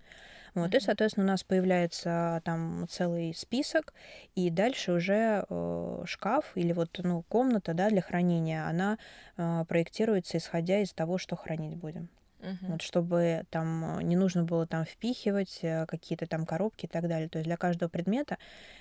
Вот, 0.54 0.74
и, 0.74 0.78
Мгм. 0.78 0.80
соответственно, 0.80 1.26
у 1.26 1.28
нас 1.28 1.44
появляется 1.44 2.42
там 2.44 2.86
целый 2.90 3.34
список, 3.34 3.94
и 4.34 4.50
дальше 4.50 4.92
уже 4.92 5.44
э, 5.48 6.02
шкаф 6.06 6.52
или 6.56 6.72
вот 6.72 7.00
ну, 7.02 7.22
комната 7.28 7.72
да, 7.72 7.88
для 7.88 8.02
хранения, 8.02 8.66
она 8.66 8.98
э, 9.36 9.64
проектируется 9.68 10.38
исходя 10.38 10.80
из 10.80 10.92
того, 10.92 11.18
что 11.18 11.36
хранить 11.36 11.76
будем. 11.76 12.08
Мгм. 12.40 12.72
Вот, 12.72 12.82
чтобы 12.82 13.44
там 13.50 13.98
э, 13.98 14.02
не 14.02 14.16
нужно 14.16 14.44
было 14.44 14.66
там 14.66 14.84
впихивать 14.84 15.58
э, 15.62 15.86
какие-то 15.86 16.26
там 16.26 16.46
коробки 16.46 16.86
и 16.86 16.88
так 16.88 17.06
далее. 17.08 17.28
То 17.28 17.38
есть 17.38 17.46
для 17.46 17.56
каждого 17.56 17.88
предмета 17.88 18.38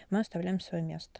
мы 0.09 0.19
оставляем 0.19 0.59
свое 0.59 0.83
место. 0.83 1.19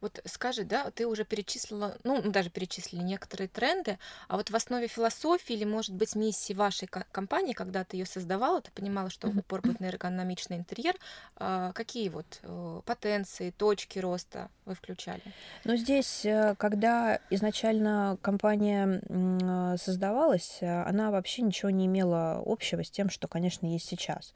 Вот 0.00 0.20
скажи, 0.26 0.64
да, 0.64 0.90
ты 0.90 1.06
уже 1.06 1.24
перечислила, 1.24 1.96
ну, 2.04 2.20
ну, 2.22 2.30
даже 2.30 2.50
перечислили 2.50 3.02
некоторые 3.02 3.48
тренды, 3.48 3.98
а 4.28 4.36
вот 4.36 4.50
в 4.50 4.56
основе 4.56 4.86
философии 4.86 5.54
или, 5.54 5.64
может 5.64 5.94
быть, 5.94 6.14
миссии 6.14 6.52
вашей 6.52 6.86
ко- 6.86 7.06
компании, 7.10 7.52
когда 7.52 7.84
ты 7.84 7.96
ее 7.96 8.06
создавала, 8.06 8.60
ты 8.60 8.70
понимала, 8.70 9.10
что 9.10 9.28
упор 9.28 9.60
будет 9.62 9.80
на 9.80 9.86
эргономичный 9.86 10.56
интерьер, 10.56 10.94
а, 11.36 11.72
какие 11.72 12.08
вот 12.08 12.40
э, 12.42 12.80
потенции, 12.84 13.50
точки 13.50 13.98
роста 13.98 14.50
вы 14.64 14.74
включали? 14.74 15.22
Но 15.64 15.76
здесь, 15.76 16.24
э, 16.24 16.54
когда 16.58 17.18
изначально 17.30 18.18
компания 18.22 19.00
э, 19.08 19.76
создавалась, 19.78 20.58
она 20.60 21.10
вообще 21.10 21.42
ничего 21.42 21.70
не 21.70 21.86
имела 21.86 22.42
общего 22.44 22.84
с 22.84 22.90
тем, 22.90 23.10
что, 23.10 23.28
конечно, 23.28 23.66
есть 23.66 23.86
сейчас. 23.86 24.32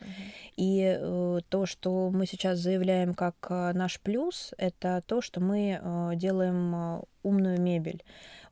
И 0.57 1.41
то, 1.49 1.67
что 1.67 2.11
мы 2.11 2.27
сейчас 2.27 2.59
заявляем 2.59 3.15
как 3.15 3.35
наш 3.51 4.01
плюс, 4.01 4.53
это 4.59 5.03
то, 5.07 5.21
что 5.21 5.41
мы 5.41 5.52
э, 5.55 6.17
делаем 6.17 6.75
э, 6.75 7.03
умную 7.23 7.61
мебель, 7.61 8.03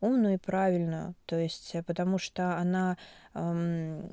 умную 0.00 0.34
и 0.34 0.38
правильную, 0.38 1.14
то 1.26 1.36
есть 1.36 1.74
э, 1.74 1.82
потому 1.82 2.18
что 2.18 2.56
она 2.56 2.96
эм, 3.34 4.08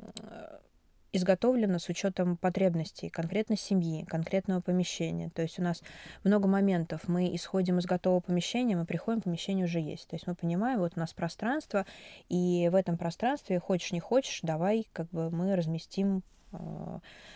изготовлено 1.13 1.80
с 1.80 1.89
учетом 1.89 2.38
потребностей 2.38 3.10
конкретной 3.10 3.58
семьи, 3.58 4.06
конкретного 4.06 4.62
помещения. 4.62 5.30
То 5.30 5.41
есть 5.41 5.60
у 5.60 5.63
нас 5.63 5.82
много 6.23 6.47
моментов. 6.47 7.08
Мы 7.08 7.36
исходим 7.36 7.80
из 7.80 7.86
готового 7.86 8.21
помещения, 8.21 8.76
мы 8.76 8.86
приходим, 8.86 9.21
помещение 9.21 9.65
уже 9.65 9.80
есть. 9.80 10.08
То 10.08 10.15
есть 10.15 10.28
мы 10.28 10.36
понимаем, 10.36 10.80
вот 10.80 10.93
у 10.95 11.00
нас 11.00 11.13
пространство, 11.13 11.86
и 12.30 12.69
в 12.71 12.76
этом 12.76 12.97
пространстве, 12.97 13.60
хочешь 13.60 13.91
не 13.91 14.00
хочешь, 14.00 14.39
давай 14.43 14.88
как 14.93 15.10
бы 15.10 15.30
мы 15.30 15.56
разместим 15.56 16.23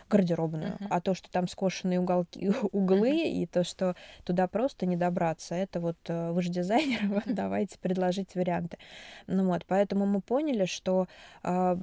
гардеробную. 0.10 0.74
Uh-huh. 0.74 0.88
А 0.90 1.02
то, 1.02 1.14
что 1.14 1.30
там 1.32 1.48
скошенные 1.48 2.00
уголки, 2.00 2.52
углы, 2.72 3.12
uh-huh. 3.12 3.32
и 3.32 3.46
то, 3.46 3.64
что 3.64 3.96
туда 4.24 4.48
просто 4.48 4.86
не 4.86 4.96
добраться, 4.96 5.56
это 5.56 5.80
вот 5.80 5.98
э, 6.08 6.32
вы 6.32 6.42
же 6.42 6.50
дизайнер, 6.50 7.02
uh-huh. 7.04 7.34
давайте 7.34 7.78
предложить 7.80 8.36
варианты. 8.36 8.78
Ну 9.28 9.48
вот, 9.48 9.66
поэтому 9.66 10.06
мы 10.06 10.22
поняли, 10.22 10.66
что 10.66 11.08
э, 11.44 11.78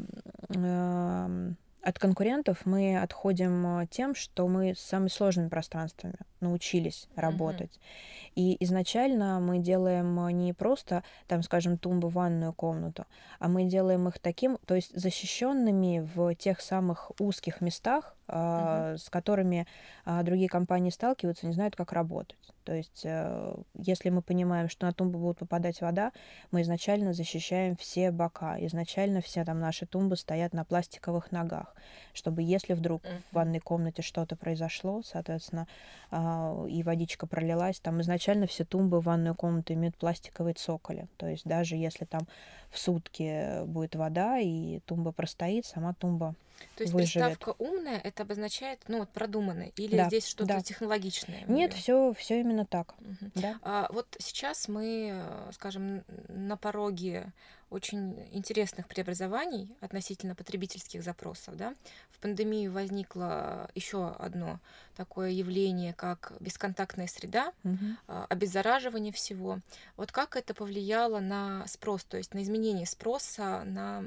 э, 0.54 1.52
от 1.88 1.98
конкурентов 1.98 2.66
мы 2.66 3.00
отходим 3.00 3.80
э, 3.80 3.86
тем, 3.86 4.14
что 4.14 4.46
мы 4.46 4.74
с 4.74 4.80
самыми 4.80 5.08
сложными 5.08 5.48
пространствами 5.48 6.16
научились 6.40 7.08
работать. 7.16 7.72
Mm-hmm. 7.72 8.32
И 8.34 8.64
изначально 8.64 9.40
мы 9.40 9.58
делаем 9.58 10.26
э, 10.26 10.32
не 10.32 10.52
просто, 10.52 11.02
там, 11.26 11.42
скажем, 11.42 11.78
тумбы 11.78 12.08
в 12.08 12.12
ванную 12.12 12.52
комнату, 12.52 13.06
а 13.38 13.48
мы 13.48 13.64
делаем 13.64 14.06
их 14.06 14.18
таким, 14.18 14.58
то 14.66 14.74
есть 14.74 14.94
защищенными 14.94 16.06
в 16.14 16.34
тех 16.34 16.60
самых 16.60 17.10
узких 17.18 17.62
местах, 17.62 18.14
uh-huh. 18.28 18.98
с 18.98 19.08
которыми 19.08 19.66
другие 20.04 20.48
компании 20.48 20.90
сталкиваются, 20.90 21.46
не 21.46 21.54
знают, 21.54 21.74
как 21.74 21.92
работать. 21.92 22.38
То 22.68 22.74
есть, 22.74 23.00
э, 23.04 23.54
если 23.78 24.10
мы 24.10 24.20
понимаем, 24.20 24.68
что 24.68 24.84
на 24.84 24.92
тумбу 24.92 25.18
будет 25.18 25.38
попадать 25.38 25.80
вода, 25.80 26.12
мы 26.50 26.60
изначально 26.60 27.14
защищаем 27.14 27.76
все 27.76 28.10
бока. 28.10 28.58
Изначально 28.66 29.22
все 29.22 29.42
там 29.42 29.58
наши 29.58 29.86
тумбы 29.86 30.18
стоят 30.18 30.52
на 30.52 30.66
пластиковых 30.66 31.32
ногах, 31.32 31.74
чтобы 32.12 32.42
если 32.42 32.74
вдруг 32.74 33.02
в 33.30 33.34
ванной 33.34 33.60
комнате 33.60 34.02
что-то 34.02 34.36
произошло, 34.36 35.00
соответственно, 35.02 35.66
а, 36.10 36.66
и 36.68 36.82
водичка 36.82 37.26
пролилась, 37.26 37.80
там 37.80 38.02
изначально 38.02 38.46
все 38.46 38.66
тумбы 38.66 39.00
в 39.00 39.04
ванную 39.04 39.34
комнату 39.34 39.72
имеют 39.72 39.96
пластиковые 39.96 40.52
цоколи. 40.52 41.08
То 41.16 41.26
есть 41.26 41.46
даже 41.46 41.74
если 41.74 42.04
там 42.04 42.28
в 42.68 42.78
сутки 42.78 43.64
будет 43.64 43.96
вода 43.96 44.40
и 44.40 44.80
тумба 44.80 45.12
простоит, 45.12 45.64
сама 45.64 45.94
тумба 45.94 46.34
то 46.76 46.82
есть 46.82 46.92
выживет. 46.92 47.12
приставка 47.28 47.54
умная 47.58 48.00
это 48.02 48.22
обозначает, 48.22 48.80
ну 48.88 48.98
вот 48.98 49.10
продуманное, 49.10 49.72
или 49.76 49.96
да, 49.96 50.06
здесь 50.06 50.26
что-то 50.26 50.54
да. 50.54 50.60
технологичное? 50.60 51.44
Нет, 51.48 51.72
все, 51.72 52.12
все 52.14 52.40
именно 52.40 52.64
так. 52.64 52.94
Угу. 53.00 53.30
Да. 53.36 53.58
А, 53.62 53.86
вот 53.90 54.06
сейчас 54.18 54.68
мы, 54.68 55.10
э, 55.12 55.50
скажем, 55.52 56.04
на 56.28 56.56
пороге 56.56 57.32
очень 57.70 58.26
интересных 58.32 58.88
преобразований 58.88 59.68
относительно 59.80 60.34
потребительских 60.34 61.02
запросов. 61.02 61.56
Да? 61.56 61.74
В 62.10 62.18
пандемию 62.18 62.72
возникло 62.72 63.70
еще 63.74 64.08
одно 64.18 64.60
такое 64.96 65.30
явление, 65.30 65.92
как 65.92 66.32
бесконтактная 66.40 67.06
среда, 67.06 67.52
угу. 67.64 68.24
обеззараживание 68.28 69.12
всего. 69.12 69.60
Вот 69.96 70.12
как 70.12 70.36
это 70.36 70.54
повлияло 70.54 71.20
на 71.20 71.66
спрос, 71.66 72.04
то 72.04 72.16
есть 72.16 72.34
на 72.34 72.42
изменение 72.42 72.86
спроса 72.86 73.62
на 73.64 74.04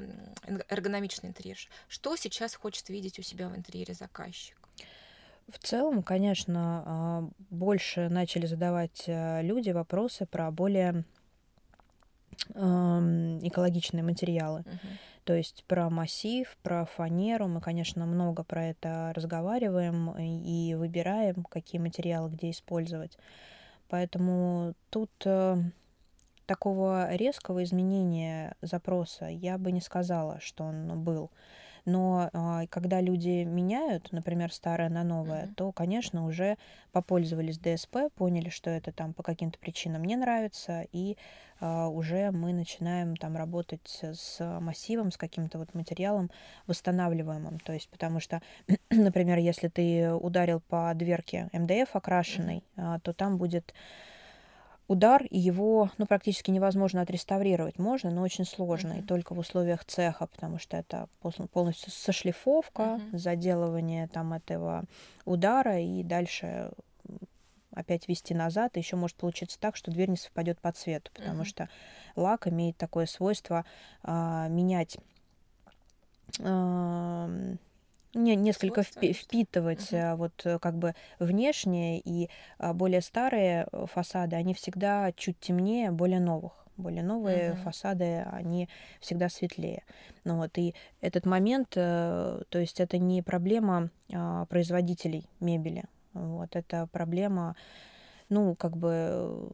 эргономичный 0.68 1.30
интерьер? 1.30 1.56
Что 1.88 2.16
сейчас 2.16 2.54
хочет 2.54 2.88
видеть 2.88 3.18
у 3.18 3.22
себя 3.22 3.48
в 3.48 3.56
интерьере 3.56 3.94
заказчик? 3.94 4.56
В 5.48 5.58
целом, 5.58 6.02
конечно, 6.02 6.82
а, 6.86 7.28
больше 7.50 8.08
начали 8.08 8.46
задавать 8.46 9.04
э, 9.06 9.42
люди 9.42 9.70
вопросы 9.70 10.24
про 10.24 10.50
более 10.50 11.04
экологичные 12.50 14.02
материалы. 14.02 14.60
Uh-huh. 14.60 14.88
То 15.24 15.34
есть 15.34 15.64
про 15.68 15.88
массив, 15.88 16.56
про 16.62 16.84
фанеру. 16.84 17.46
Мы, 17.46 17.60
конечно, 17.60 18.06
много 18.06 18.42
про 18.42 18.66
это 18.66 19.12
разговариваем 19.14 20.10
и 20.18 20.74
выбираем, 20.74 21.44
какие 21.44 21.80
материалы 21.80 22.30
где 22.30 22.50
использовать. 22.50 23.16
Поэтому 23.88 24.74
тут 24.90 25.10
э, 25.24 25.56
такого 26.46 27.14
резкого 27.14 27.62
изменения 27.62 28.56
запроса 28.62 29.26
я 29.26 29.58
бы 29.58 29.70
не 29.70 29.80
сказала, 29.80 30.40
что 30.40 30.64
он 30.64 31.02
был. 31.04 31.30
Но 31.84 32.30
а, 32.32 32.66
когда 32.68 33.00
люди 33.00 33.44
меняют, 33.44 34.12
например, 34.12 34.52
старое 34.52 34.88
на 34.88 35.02
новое, 35.02 35.46
mm-hmm. 35.46 35.54
то, 35.54 35.72
конечно, 35.72 36.26
уже 36.26 36.56
попользовались 36.92 37.58
ДСП, 37.58 38.12
поняли, 38.14 38.50
что 38.50 38.70
это 38.70 38.92
там 38.92 39.14
по 39.14 39.22
каким-то 39.22 39.58
причинам 39.58 40.04
не 40.04 40.16
нравится, 40.16 40.86
и 40.92 41.16
а, 41.60 41.88
уже 41.88 42.30
мы 42.30 42.52
начинаем 42.52 43.16
там 43.16 43.36
работать 43.36 44.00
с 44.02 44.60
массивом, 44.60 45.10
с 45.10 45.16
каким-то 45.16 45.58
вот 45.58 45.74
материалом 45.74 46.30
восстанавливаемым. 46.66 47.58
То 47.58 47.72
есть, 47.72 47.88
потому 47.88 48.20
что, 48.20 48.40
например, 48.90 49.38
если 49.38 49.68
ты 49.68 50.12
ударил 50.12 50.60
по 50.60 50.92
дверке 50.94 51.50
МДФ 51.52 51.96
окрашенной, 51.96 52.62
mm-hmm. 52.76 53.00
то 53.00 53.12
там 53.12 53.38
будет 53.38 53.74
удар, 54.92 55.24
и 55.24 55.38
его 55.38 55.90
ну, 55.98 56.06
практически 56.06 56.50
невозможно 56.50 57.00
отреставрировать. 57.00 57.78
Можно, 57.78 58.10
но 58.10 58.22
очень 58.22 58.44
сложно, 58.44 58.92
mm-hmm. 58.92 59.00
и 59.00 59.06
только 59.06 59.34
в 59.34 59.38
условиях 59.38 59.84
цеха, 59.84 60.26
потому 60.26 60.58
что 60.58 60.76
это 60.76 61.08
полностью 61.52 61.90
сошлифовка, 61.90 62.82
mm-hmm. 62.82 63.18
заделывание 63.18 64.08
там 64.08 64.32
этого 64.32 64.84
удара, 65.24 65.80
и 65.80 66.02
дальше 66.02 66.70
опять 67.74 68.06
вести 68.06 68.34
назад, 68.34 68.76
и 68.76 68.80
еще 68.80 68.96
может 68.96 69.16
получиться 69.16 69.58
так, 69.58 69.76
что 69.76 69.90
дверь 69.90 70.10
не 70.10 70.16
совпадет 70.16 70.60
по 70.60 70.72
цвету, 70.72 71.10
потому 71.14 71.42
mm-hmm. 71.42 71.46
что 71.46 71.68
лак 72.16 72.46
имеет 72.46 72.76
такое 72.76 73.06
свойство 73.06 73.64
а, 74.02 74.48
менять 74.48 74.98
а, 76.40 77.30
не, 78.14 78.36
несколько 78.36 78.82
впи- 78.82 79.12
впитывать 79.12 79.92
uh-huh. 79.92 80.16
вот 80.16 80.32
э, 80.44 80.58
как 80.58 80.76
бы 80.76 80.94
внешние 81.18 82.00
и 82.00 82.28
а, 82.58 82.72
более 82.74 83.00
старые 83.00 83.66
э, 83.72 83.86
фасады, 83.86 84.36
они 84.36 84.54
всегда 84.54 85.12
чуть 85.12 85.38
темнее 85.40 85.90
более 85.90 86.20
новых. 86.20 86.52
Более 86.76 87.02
новые 87.02 87.50
uh-huh. 87.50 87.62
фасады, 87.62 88.26
они 88.32 88.68
всегда 89.00 89.28
светлее. 89.28 89.84
Ну 90.24 90.38
вот, 90.38 90.56
и 90.56 90.74
этот 91.00 91.26
момент, 91.26 91.70
то 91.70 92.44
есть 92.52 92.80
это 92.80 92.98
не 92.98 93.22
проблема 93.22 93.90
а, 94.12 94.46
производителей 94.46 95.26
мебели, 95.40 95.84
вот, 96.14 96.56
это 96.56 96.88
проблема, 96.90 97.56
ну, 98.28 98.54
как 98.54 98.76
бы 98.76 99.50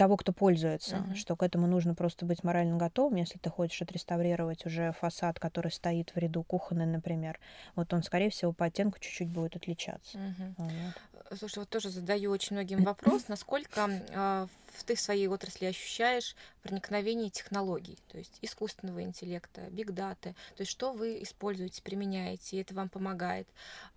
того, 0.00 0.16
кто 0.16 0.32
пользуется, 0.32 0.96
uh-huh. 0.96 1.14
что 1.14 1.36
к 1.36 1.42
этому 1.42 1.66
нужно 1.66 1.94
просто 1.94 2.24
быть 2.24 2.42
морально 2.42 2.78
готовым, 2.78 3.16
если 3.16 3.36
ты 3.36 3.50
хочешь 3.50 3.82
отреставрировать 3.82 4.64
уже 4.64 4.92
фасад, 4.98 5.38
который 5.38 5.70
стоит 5.70 6.14
в 6.14 6.16
ряду 6.16 6.42
кухонный, 6.42 6.86
например, 6.86 7.38
вот 7.76 7.92
он, 7.92 8.02
скорее 8.02 8.30
всего, 8.30 8.54
по 8.54 8.64
оттенку 8.64 8.98
чуть-чуть 8.98 9.28
будет 9.28 9.56
отличаться. 9.56 10.16
Uh-huh. 10.16 10.54
Вот. 10.56 11.38
Слушай, 11.38 11.58
вот 11.58 11.68
тоже 11.68 11.90
задаю 11.90 12.30
очень 12.30 12.56
многим 12.56 12.82
вопрос, 12.82 13.28
насколько 13.28 13.90
э, 13.90 14.46
ты 14.86 14.94
в 14.94 15.00
своей 15.00 15.28
отрасли 15.28 15.66
ощущаешь 15.66 16.34
проникновение 16.62 17.28
технологий, 17.28 17.98
то 18.08 18.16
есть 18.16 18.38
искусственного 18.40 19.02
интеллекта, 19.02 19.68
бигдаты, 19.70 20.34
то 20.56 20.62
есть 20.62 20.72
что 20.72 20.94
вы 20.94 21.22
используете, 21.22 21.82
применяете, 21.82 22.56
и 22.56 22.60
это 22.62 22.74
вам 22.74 22.88
помогает. 22.88 23.46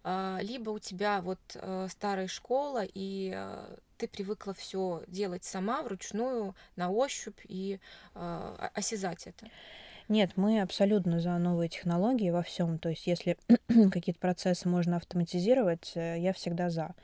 Э, 0.03 0.39
либо 0.41 0.71
у 0.71 0.79
тебя 0.79 1.21
вот 1.21 1.39
э, 1.55 1.87
старая 1.89 2.27
школа, 2.27 2.83
и 2.83 3.31
э, 3.33 3.77
ты 4.03 4.09
привыкла 4.09 4.53
все 4.53 5.03
делать 5.07 5.45
сама, 5.45 5.81
вручную, 5.81 6.55
на 6.75 6.89
ощупь 6.89 7.39
и 7.47 7.79
э, 8.15 8.69
осязать 8.73 9.27
это? 9.27 9.47
Нет, 10.09 10.31
мы 10.35 10.61
абсолютно 10.61 11.21
за 11.21 11.37
новые 11.37 11.69
технологии 11.69 12.29
во 12.29 12.43
всем. 12.43 12.79
То 12.79 12.89
есть, 12.89 13.07
если 13.07 13.37
какие-то 13.91 14.19
процессы 14.19 14.67
можно 14.67 14.97
автоматизировать, 14.97 15.93
э, 15.95 16.19
я 16.19 16.33
всегда 16.33 16.69
за. 16.69 16.95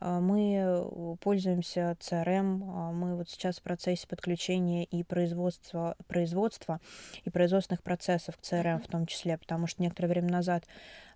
А, 0.00 0.18
мы 0.20 0.54
э, 0.56 1.16
пользуемся 1.20 1.96
CRM, 2.00 2.62
а, 2.66 2.92
мы 2.92 3.16
вот 3.16 3.28
сейчас 3.28 3.58
в 3.58 3.62
процессе 3.62 4.08
подключения 4.08 4.84
и 4.84 5.04
производства, 5.04 5.94
производства 6.08 6.80
и 7.24 7.30
производственных 7.30 7.82
процессов 7.82 8.36
к 8.38 8.40
CRM 8.40 8.82
в 8.82 8.86
том 8.86 9.06
числе, 9.06 9.36
потому 9.36 9.66
что 9.66 9.82
некоторое 9.82 10.08
время 10.08 10.30
назад 10.30 10.64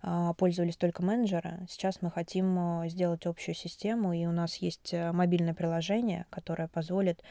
а, 0.02 0.34
пользовались 0.34 0.76
только 0.76 1.02
менеджеры. 1.02 1.66
Сейчас 1.68 2.02
мы 2.02 2.10
хотим 2.10 2.86
сделать 2.86 3.24
общую 3.24 3.54
систему, 3.54 4.12
и 4.12 4.26
у 4.26 4.32
нас 4.32 4.56
есть 4.56 4.92
э, 4.92 5.12
мобильное 5.12 5.54
приложение, 5.54 6.26
которое 6.28 6.68
позволит 6.68 7.22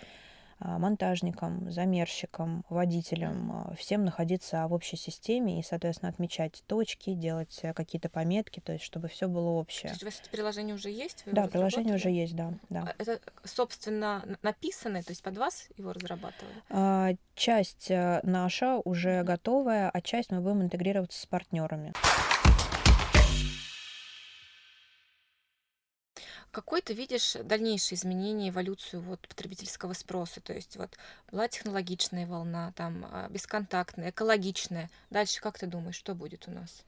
монтажникам, 0.63 1.71
замерщикам, 1.71 2.65
водителям, 2.69 3.51
а, 3.51 3.75
всем 3.75 4.05
находиться 4.05 4.65
в 4.67 4.73
общей 4.73 4.97
системе 4.97 5.59
и, 5.59 5.63
соответственно, 5.63 6.09
отмечать 6.09 6.63
точки, 6.67 7.13
делать 7.13 7.59
э, 7.63 7.73
какие-то 7.73 8.09
пометки, 8.09 8.59
то 8.59 8.73
есть 8.73 8.83
чтобы 8.83 9.07
все 9.07 9.27
было 9.27 9.49
общее. 9.49 9.89
То 9.89 9.93
есть 9.93 10.03
у 10.03 10.05
вас 10.05 10.19
это 10.21 10.29
приложение 10.29 10.75
уже 10.75 10.89
есть? 10.89 11.23
Вы 11.25 11.33
да, 11.33 11.47
приложение 11.47 11.95
уже 11.95 12.09
есть, 12.09 12.35
да, 12.35 12.53
да. 12.69 12.87
А, 12.87 12.95
это, 12.97 13.19
собственно, 13.43 14.23
написанное, 14.41 15.03
то 15.03 15.11
есть 15.11 15.23
под 15.23 15.37
вас 15.37 15.67
его 15.77 15.93
разрабатывали? 15.93 17.17
Часть 17.35 17.89
э, 17.89 18.19
наша 18.23 18.79
уже 18.85 19.23
готовая, 19.23 19.89
а 19.89 20.01
часть 20.01 20.31
мы 20.31 20.41
будем 20.41 20.61
интегрироваться 20.61 21.19
с 21.19 21.25
партнерами. 21.25 21.93
Какой 26.53 26.83
ты 26.83 26.93
видишь 26.93 27.35
дальнейшие 27.43 27.97
изменения, 27.97 28.49
эволюцию 28.49 29.01
вот 29.01 29.27
потребительского 29.27 29.93
спроса? 29.93 30.39
То 30.39 30.53
есть 30.53 30.77
вот 30.77 30.91
была 31.31 31.47
технологичная 31.47 32.27
волна, 32.27 32.71
там 32.75 33.07
а, 33.11 33.27
бесконтактная, 33.29 34.11
экологичная. 34.11 34.91
Дальше 35.09 35.41
как 35.41 35.57
ты 35.57 35.65
думаешь, 35.65 35.95
что 35.95 36.13
будет 36.13 36.47
у 36.47 36.51
нас? 36.51 36.83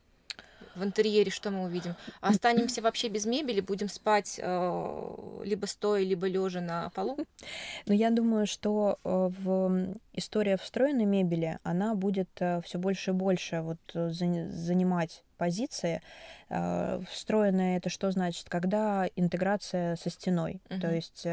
в 0.76 0.84
интерьере 0.84 1.32
что 1.32 1.52
мы 1.52 1.64
увидим? 1.64 1.96
Останемся 2.22 2.82
вообще 2.82 3.08
без 3.08 3.26
мебели, 3.26 3.62
будем 3.62 3.88
спать 3.88 4.40
э, 4.42 5.42
либо 5.44 5.66
стоя, 5.66 6.04
либо 6.04 6.28
лежа 6.28 6.62
на 6.62 6.90
полу? 6.90 7.18
Ну, 7.86 7.94
я 7.94 8.10
думаю, 8.10 8.46
что 8.46 9.00
э, 9.04 9.30
в 9.40 9.96
история 10.14 10.58
встроенной 10.58 11.06
мебели, 11.06 11.60
она 11.64 11.96
будет 11.96 12.30
э, 12.40 12.62
все 12.64 12.78
больше 12.78 13.12
и 13.12 13.14
больше 13.14 13.62
вот 13.62 13.80
занимать 13.94 15.24
позиции. 15.38 16.02
Встроенная 17.10 17.78
это 17.78 17.90
что 17.90 18.12
значит? 18.12 18.50
Когда 18.50 19.08
интеграция 19.16 19.96
со 19.96 20.10
стеной, 20.10 20.62
uh-huh. 20.70 20.80
то 20.80 20.94
есть 20.94 21.28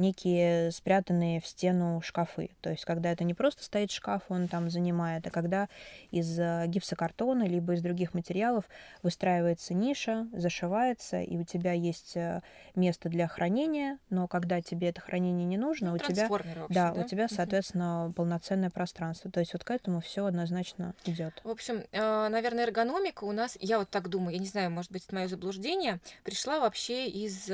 некие 0.00 0.72
спрятанные 0.72 1.40
в 1.40 1.46
стену 1.46 2.00
шкафы. 2.02 2.50
То 2.60 2.70
есть 2.70 2.84
когда 2.84 3.12
это 3.12 3.22
не 3.22 3.34
просто 3.34 3.62
стоит 3.62 3.92
шкаф, 3.92 4.22
он 4.28 4.48
там 4.48 4.70
занимает, 4.70 5.26
а 5.26 5.30
когда 5.30 5.68
из 6.10 6.38
э, 6.38 6.64
гипсокартона 6.66 7.44
либо 7.44 7.74
из 7.74 7.82
других 7.82 8.14
материалов 8.14 8.64
выстраивается 9.02 9.74
ниша, 9.74 10.26
зашивается, 10.32 11.20
и 11.20 11.36
у 11.36 11.44
тебя 11.44 11.72
есть 11.72 12.16
э, 12.16 12.40
место 12.74 13.08
для 13.08 13.28
хранения, 13.28 13.98
но 14.08 14.26
когда 14.26 14.60
тебе 14.62 14.88
это 14.88 15.00
хранение 15.00 15.46
не 15.46 15.58
нужно, 15.58 15.90
ну, 15.90 15.96
у 15.96 15.98
тебя, 15.98 16.28
вообще, 16.28 16.66
да, 16.70 16.92
да, 16.92 17.00
у 17.00 17.06
тебя, 17.06 17.28
соответственно, 17.28 18.06
угу. 18.06 18.14
полноценное 18.14 18.70
пространство. 18.70 19.30
То 19.30 19.40
есть 19.40 19.52
вот 19.52 19.64
к 19.64 19.70
этому 19.70 20.00
все 20.00 20.24
однозначно 20.24 20.94
идет. 21.04 21.40
В 21.44 21.50
общем, 21.50 21.84
э, 21.92 22.28
наверное, 22.28 22.64
эргономика 22.64 23.24
у 23.24 23.32
нас, 23.32 23.56
я 23.60 23.78
вот 23.78 23.90
так 23.90 24.08
думаю, 24.08 24.36
не 24.40 24.46
знаю, 24.46 24.70
может 24.70 24.90
быть, 24.90 25.04
это 25.04 25.14
мое 25.14 25.28
заблуждение, 25.28 26.00
пришла 26.24 26.60
вообще 26.60 27.08
из 27.08 27.48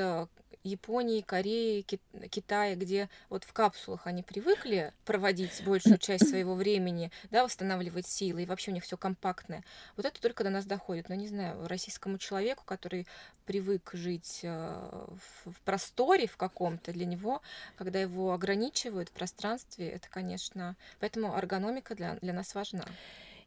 Японии, 0.67 1.21
Кореи, 1.21 1.81
Китая, 1.81 2.75
где 2.75 3.09
вот 3.29 3.43
в 3.43 3.53
капсулах 3.53 4.05
они 4.05 4.23
привыкли 4.23 4.93
проводить 5.05 5.63
большую 5.63 5.97
часть 5.97 6.29
своего 6.29 6.55
времени, 6.55 7.11
да, 7.31 7.43
восстанавливать 7.43 8.07
силы, 8.07 8.43
и 8.43 8.45
вообще 8.45 8.71
у 8.71 8.73
них 8.73 8.83
все 8.83 8.97
компактное. 8.97 9.63
Вот 9.95 10.05
это 10.05 10.21
только 10.21 10.43
до 10.43 10.49
нас 10.49 10.65
доходит. 10.65 11.09
Но 11.09 11.15
не 11.15 11.27
знаю, 11.27 11.67
российскому 11.67 12.17
человеку, 12.17 12.63
который 12.65 13.07
привык 13.45 13.91
жить 13.93 14.41
э, 14.43 15.07
в 15.45 15.61
просторе 15.61 16.27
в 16.27 16.37
каком-то, 16.37 16.91
для 16.91 17.05
него, 17.05 17.41
когда 17.77 17.99
его 17.99 18.33
ограничивают 18.33 19.09
в 19.09 19.13
пространстве, 19.13 19.89
это, 19.89 20.09
конечно, 20.09 20.75
поэтому 20.99 21.33
эргономика 21.35 21.95
для, 21.95 22.15
для 22.15 22.33
нас 22.33 22.53
важна. 22.53 22.85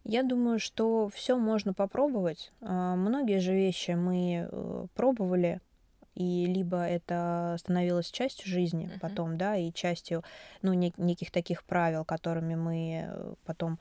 Я 0.05 0.23
думаю, 0.23 0.59
что 0.59 1.09
все 1.09 1.37
можно 1.37 1.75
попробовать. 1.75 2.53
А, 2.63 2.97
многие 2.97 3.39
же 3.39 3.53
вещи 3.53 3.93
мы 3.93 4.49
э, 4.51 4.87
пробовали, 4.95 5.61
и 6.15 6.47
либо 6.47 6.79
это 6.83 7.57
становилось 7.59 8.11
частью 8.11 8.49
жизни 8.49 8.87
uh-huh. 8.87 9.01
потом, 9.01 9.39
да, 9.39 9.57
и 9.57 9.73
частью, 9.73 10.25
ну, 10.63 10.73
не, 10.73 10.93
неких 10.97 11.31
таких 11.31 11.65
правил, 11.65 12.05
которыми 12.05 12.55
мы 12.55 13.05
э, 13.07 13.35
потом 13.45 13.79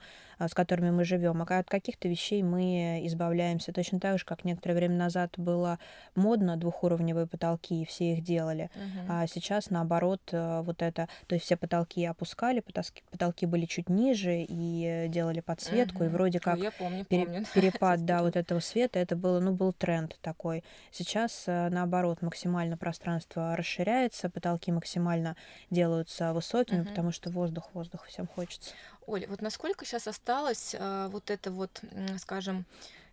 с 0.48 0.54
которыми 0.54 0.90
мы 0.90 1.04
живем, 1.04 1.42
а 1.42 1.58
от 1.58 1.68
каких-то 1.68 2.08
вещей 2.08 2.42
мы 2.42 3.00
избавляемся. 3.04 3.72
Точно 3.72 4.00
так 4.00 4.18
же, 4.18 4.24
как 4.24 4.44
некоторое 4.44 4.74
время 4.74 4.96
назад 4.96 5.34
было 5.36 5.78
модно 6.14 6.56
двухуровневые 6.56 7.26
потолки, 7.26 7.82
и 7.82 7.84
все 7.84 8.14
их 8.14 8.22
делали. 8.22 8.70
Uh-huh. 8.74 9.06
А 9.08 9.26
сейчас, 9.26 9.70
наоборот, 9.70 10.22
э, 10.32 10.62
вот 10.62 10.82
это, 10.82 11.08
то 11.26 11.34
есть 11.34 11.44
все 11.44 11.56
потолки 11.56 12.04
опускали, 12.04 12.60
потолки, 12.60 13.02
потолки 13.10 13.46
были 13.46 13.66
чуть 13.66 13.88
ниже 13.88 14.44
и 14.48 15.06
делали 15.08 15.40
подсветку, 15.40 16.02
uh-huh. 16.02 16.06
и 16.06 16.08
вроде 16.08 16.40
как 16.40 16.58
я 16.58 16.70
помню, 16.70 17.04
пере, 17.04 17.26
помню. 17.26 17.44
перепад, 17.54 18.04
да, 18.04 18.22
вот 18.22 18.36
этого 18.36 18.60
света, 18.60 18.98
это 18.98 19.16
было, 19.16 19.40
ну, 19.40 19.52
был 19.52 19.72
тренд 19.72 20.18
такой. 20.22 20.64
Сейчас, 20.90 21.44
э, 21.46 21.68
наоборот, 21.70 22.22
максимально 22.22 22.76
пространство 22.76 23.56
расширяется, 23.56 24.30
потолки 24.30 24.72
максимально 24.72 25.36
делаются 25.70 26.32
высокими, 26.32 26.80
uh-huh. 26.80 26.88
потому 26.88 27.12
что 27.12 27.30
воздух, 27.30 27.68
воздух 27.74 28.06
всем 28.06 28.26
хочется. 28.26 28.70
Оля, 29.10 29.26
вот 29.28 29.42
насколько 29.42 29.84
сейчас 29.84 30.06
осталось 30.06 30.76
а, 30.78 31.08
вот 31.08 31.30
это 31.30 31.50
вот, 31.50 31.82
скажем, 32.18 32.64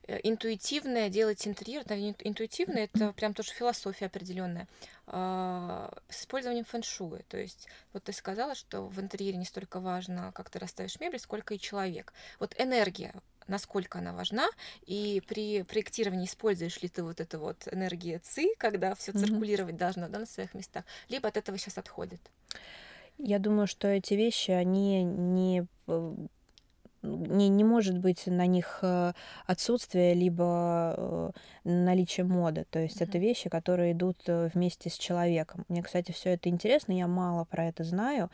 э, 0.07 0.19
интуитивное 0.21 1.09
делать 1.09 1.47
интерьер, 1.47 1.81
интуитивное 2.19 2.83
это 2.83 3.13
прям 3.13 3.33
тоже 3.33 3.51
философия 3.51 4.05
определенная, 4.05 4.67
а, 5.07 5.91
с 6.09 6.21
использованием 6.21 6.65
фэн-шуя. 6.65 7.23
То 7.27 7.37
есть 7.37 7.67
вот 7.93 8.03
ты 8.03 8.13
сказала, 8.13 8.53
что 8.53 8.83
в 8.87 8.99
интерьере 9.01 9.37
не 9.37 9.45
столько 9.45 9.79
важно, 9.79 10.31
как 10.35 10.51
ты 10.51 10.59
расставишь 10.59 10.99
мебель, 10.99 11.19
сколько 11.19 11.55
и 11.55 11.59
человек. 11.59 12.13
Вот 12.39 12.53
энергия, 12.59 13.13
насколько 13.47 13.97
она 13.97 14.13
важна, 14.13 14.47
и 14.85 15.23
при 15.27 15.63
проектировании 15.63 16.27
используешь 16.27 16.79
ли 16.83 16.89
ты 16.89 17.01
вот 17.01 17.19
эту 17.19 17.39
вот 17.39 17.67
энергию 17.71 18.19
ЦИ, 18.23 18.53
когда 18.59 18.93
все 18.93 19.13
циркулировать 19.13 19.73
mm-hmm. 19.73 19.77
должно 19.79 20.09
да, 20.09 20.19
на 20.19 20.25
своих 20.27 20.53
местах, 20.53 20.85
либо 21.09 21.27
от 21.27 21.37
этого 21.37 21.57
сейчас 21.57 21.79
отходит. 21.79 22.21
Я 23.17 23.39
думаю, 23.39 23.67
что 23.67 23.87
эти 23.87 24.13
вещи, 24.13 24.51
они 24.51 25.03
не 25.03 25.65
э, 25.87 26.15
не, 27.01 27.49
не 27.49 27.63
может 27.63 27.97
быть 27.97 28.27
на 28.27 28.45
них 28.45 28.79
э, 28.81 29.13
отсутствие 29.45 30.13
либо 30.13 30.93
э, 30.97 31.31
наличие 31.63 32.25
моды. 32.25 32.65
То 32.69 32.79
есть 32.79 33.01
mm-hmm. 33.01 33.09
это 33.09 33.17
вещи, 33.17 33.49
которые 33.49 33.93
идут 33.93 34.17
вместе 34.25 34.89
с 34.89 34.97
человеком. 34.97 35.65
Мне, 35.67 35.81
кстати, 35.81 36.11
все 36.11 36.31
это 36.31 36.49
интересно, 36.49 36.91
я 36.91 37.07
мало 37.07 37.45
про 37.45 37.65
это 37.65 37.83
знаю. 37.83 38.29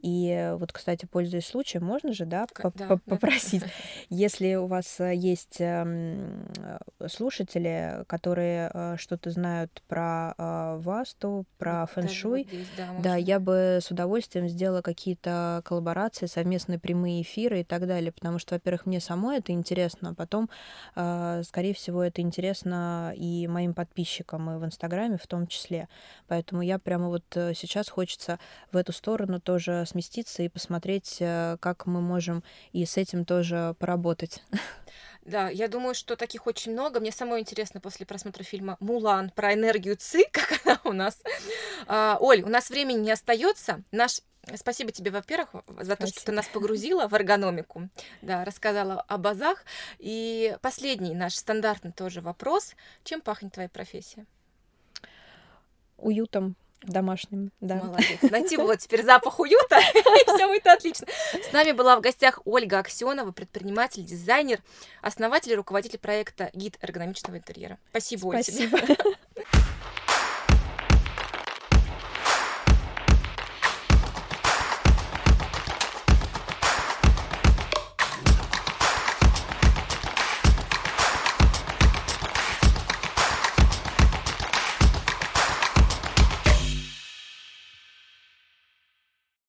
И 0.00 0.52
вот, 0.58 0.72
кстати, 0.72 1.06
пользуясь 1.06 1.46
случаем, 1.46 1.84
можно 1.84 2.12
же, 2.12 2.26
да, 2.26 2.46
да 2.74 2.98
попросить, 3.06 3.62
если 4.10 4.54
у 4.54 4.66
вас 4.66 5.00
э, 5.00 5.14
есть 5.14 5.56
эм, 5.60 6.46
э, 6.58 7.08
слушатели, 7.08 8.04
которые 8.06 8.70
э, 8.72 8.96
что-то 8.98 9.30
знают 9.30 9.82
про 9.88 10.34
васту, 10.36 11.46
про 11.58 11.86
фэншуй, 11.86 12.48
да, 13.00 13.16
я 13.16 13.40
бы 13.40 13.78
с 13.80 13.90
удовольствием 13.90 14.48
сделала 14.48 14.82
какие-то 14.82 15.62
коллаборации, 15.64 16.26
совместные 16.26 16.78
прямые 16.78 17.22
эфиры 17.22 17.60
и 17.60 17.64
так 17.64 17.86
далее, 17.86 18.12
потому 18.12 18.38
что, 18.38 18.54
во-первых, 18.54 18.86
мне 18.86 19.00
самой 19.00 19.38
это 19.38 19.52
интересно, 19.52 20.10
а 20.10 20.14
потом, 20.14 20.50
скорее 20.92 21.74
всего, 21.74 22.02
это 22.02 22.20
интересно 22.20 23.12
и 23.16 23.46
моим 23.48 23.74
подписчикам, 23.74 24.50
и 24.50 24.58
в 24.58 24.64
Инстаграме 24.64 25.16
в 25.16 25.26
том 25.26 25.46
числе. 25.46 25.88
Поэтому 26.26 26.62
я 26.62 26.78
прямо 26.78 27.08
вот 27.08 27.24
сейчас 27.30 27.88
хочется 27.88 28.38
в 28.72 28.76
эту 28.76 28.92
сторону 28.92 29.40
тоже 29.40 29.85
сместиться 29.86 30.42
и 30.42 30.48
посмотреть, 30.48 31.16
э, 31.20 31.56
как 31.60 31.86
мы 31.86 32.00
можем 32.00 32.42
и 32.72 32.84
с 32.84 32.96
этим 32.96 33.24
тоже 33.24 33.74
поработать. 33.78 34.42
Да, 35.26 35.48
я 35.48 35.66
думаю, 35.66 35.96
что 35.96 36.14
таких 36.14 36.46
очень 36.46 36.70
много. 36.70 37.00
Мне 37.00 37.10
самое 37.10 37.40
интересно 37.40 37.80
после 37.80 38.06
просмотра 38.06 38.44
фильма 38.44 38.76
«Мулан» 38.78 39.30
про 39.30 39.54
энергию 39.54 39.96
ЦИ, 39.96 40.24
как 40.32 40.60
она 40.64 40.80
у 40.84 40.92
нас. 40.92 41.20
А, 41.88 42.16
Оль, 42.20 42.42
у 42.42 42.48
нас 42.48 42.70
времени 42.70 42.98
не 42.98 43.10
остается. 43.10 43.82
Наш 43.90 44.20
Спасибо 44.54 44.92
тебе, 44.92 45.10
во-первых, 45.10 45.48
за 45.66 45.96
то, 45.96 46.06
Спасибо. 46.06 46.08
что 46.08 46.24
ты 46.26 46.32
нас 46.32 46.46
погрузила 46.46 47.08
в 47.08 47.14
эргономику, 47.14 47.88
да, 48.22 48.44
рассказала 48.44 49.00
о 49.00 49.18
базах. 49.18 49.64
И 49.98 50.56
последний 50.62 51.16
наш 51.16 51.34
стандартный 51.34 51.90
тоже 51.90 52.20
вопрос. 52.20 52.74
Чем 53.02 53.20
пахнет 53.20 53.54
твоя 53.54 53.68
профессия? 53.68 54.24
Уютом, 55.96 56.54
Домашним, 56.82 57.52
да. 57.60 57.76
Молодец. 57.76 58.22
Найти 58.22 58.56
было 58.56 58.76
теперь 58.76 59.02
запах 59.02 59.40
уюта, 59.40 59.78
и 59.94 60.36
все 60.36 60.46
будет 60.46 60.66
отлично. 60.66 61.06
С 61.32 61.52
нами 61.52 61.72
была 61.72 61.96
в 61.96 62.00
гостях 62.00 62.40
Ольга 62.44 62.78
Аксенова, 62.78 63.32
предприниматель, 63.32 64.04
дизайнер, 64.04 64.60
основатель 65.02 65.52
и 65.52 65.56
руководитель 65.56 65.98
проекта 65.98 66.50
«Гид 66.52 66.76
эргономичного 66.80 67.38
интерьера». 67.38 67.78
Спасибо, 67.90 68.30
Спасибо. 68.32 68.76
Оль, 68.76 68.82
тебе. 68.82 68.96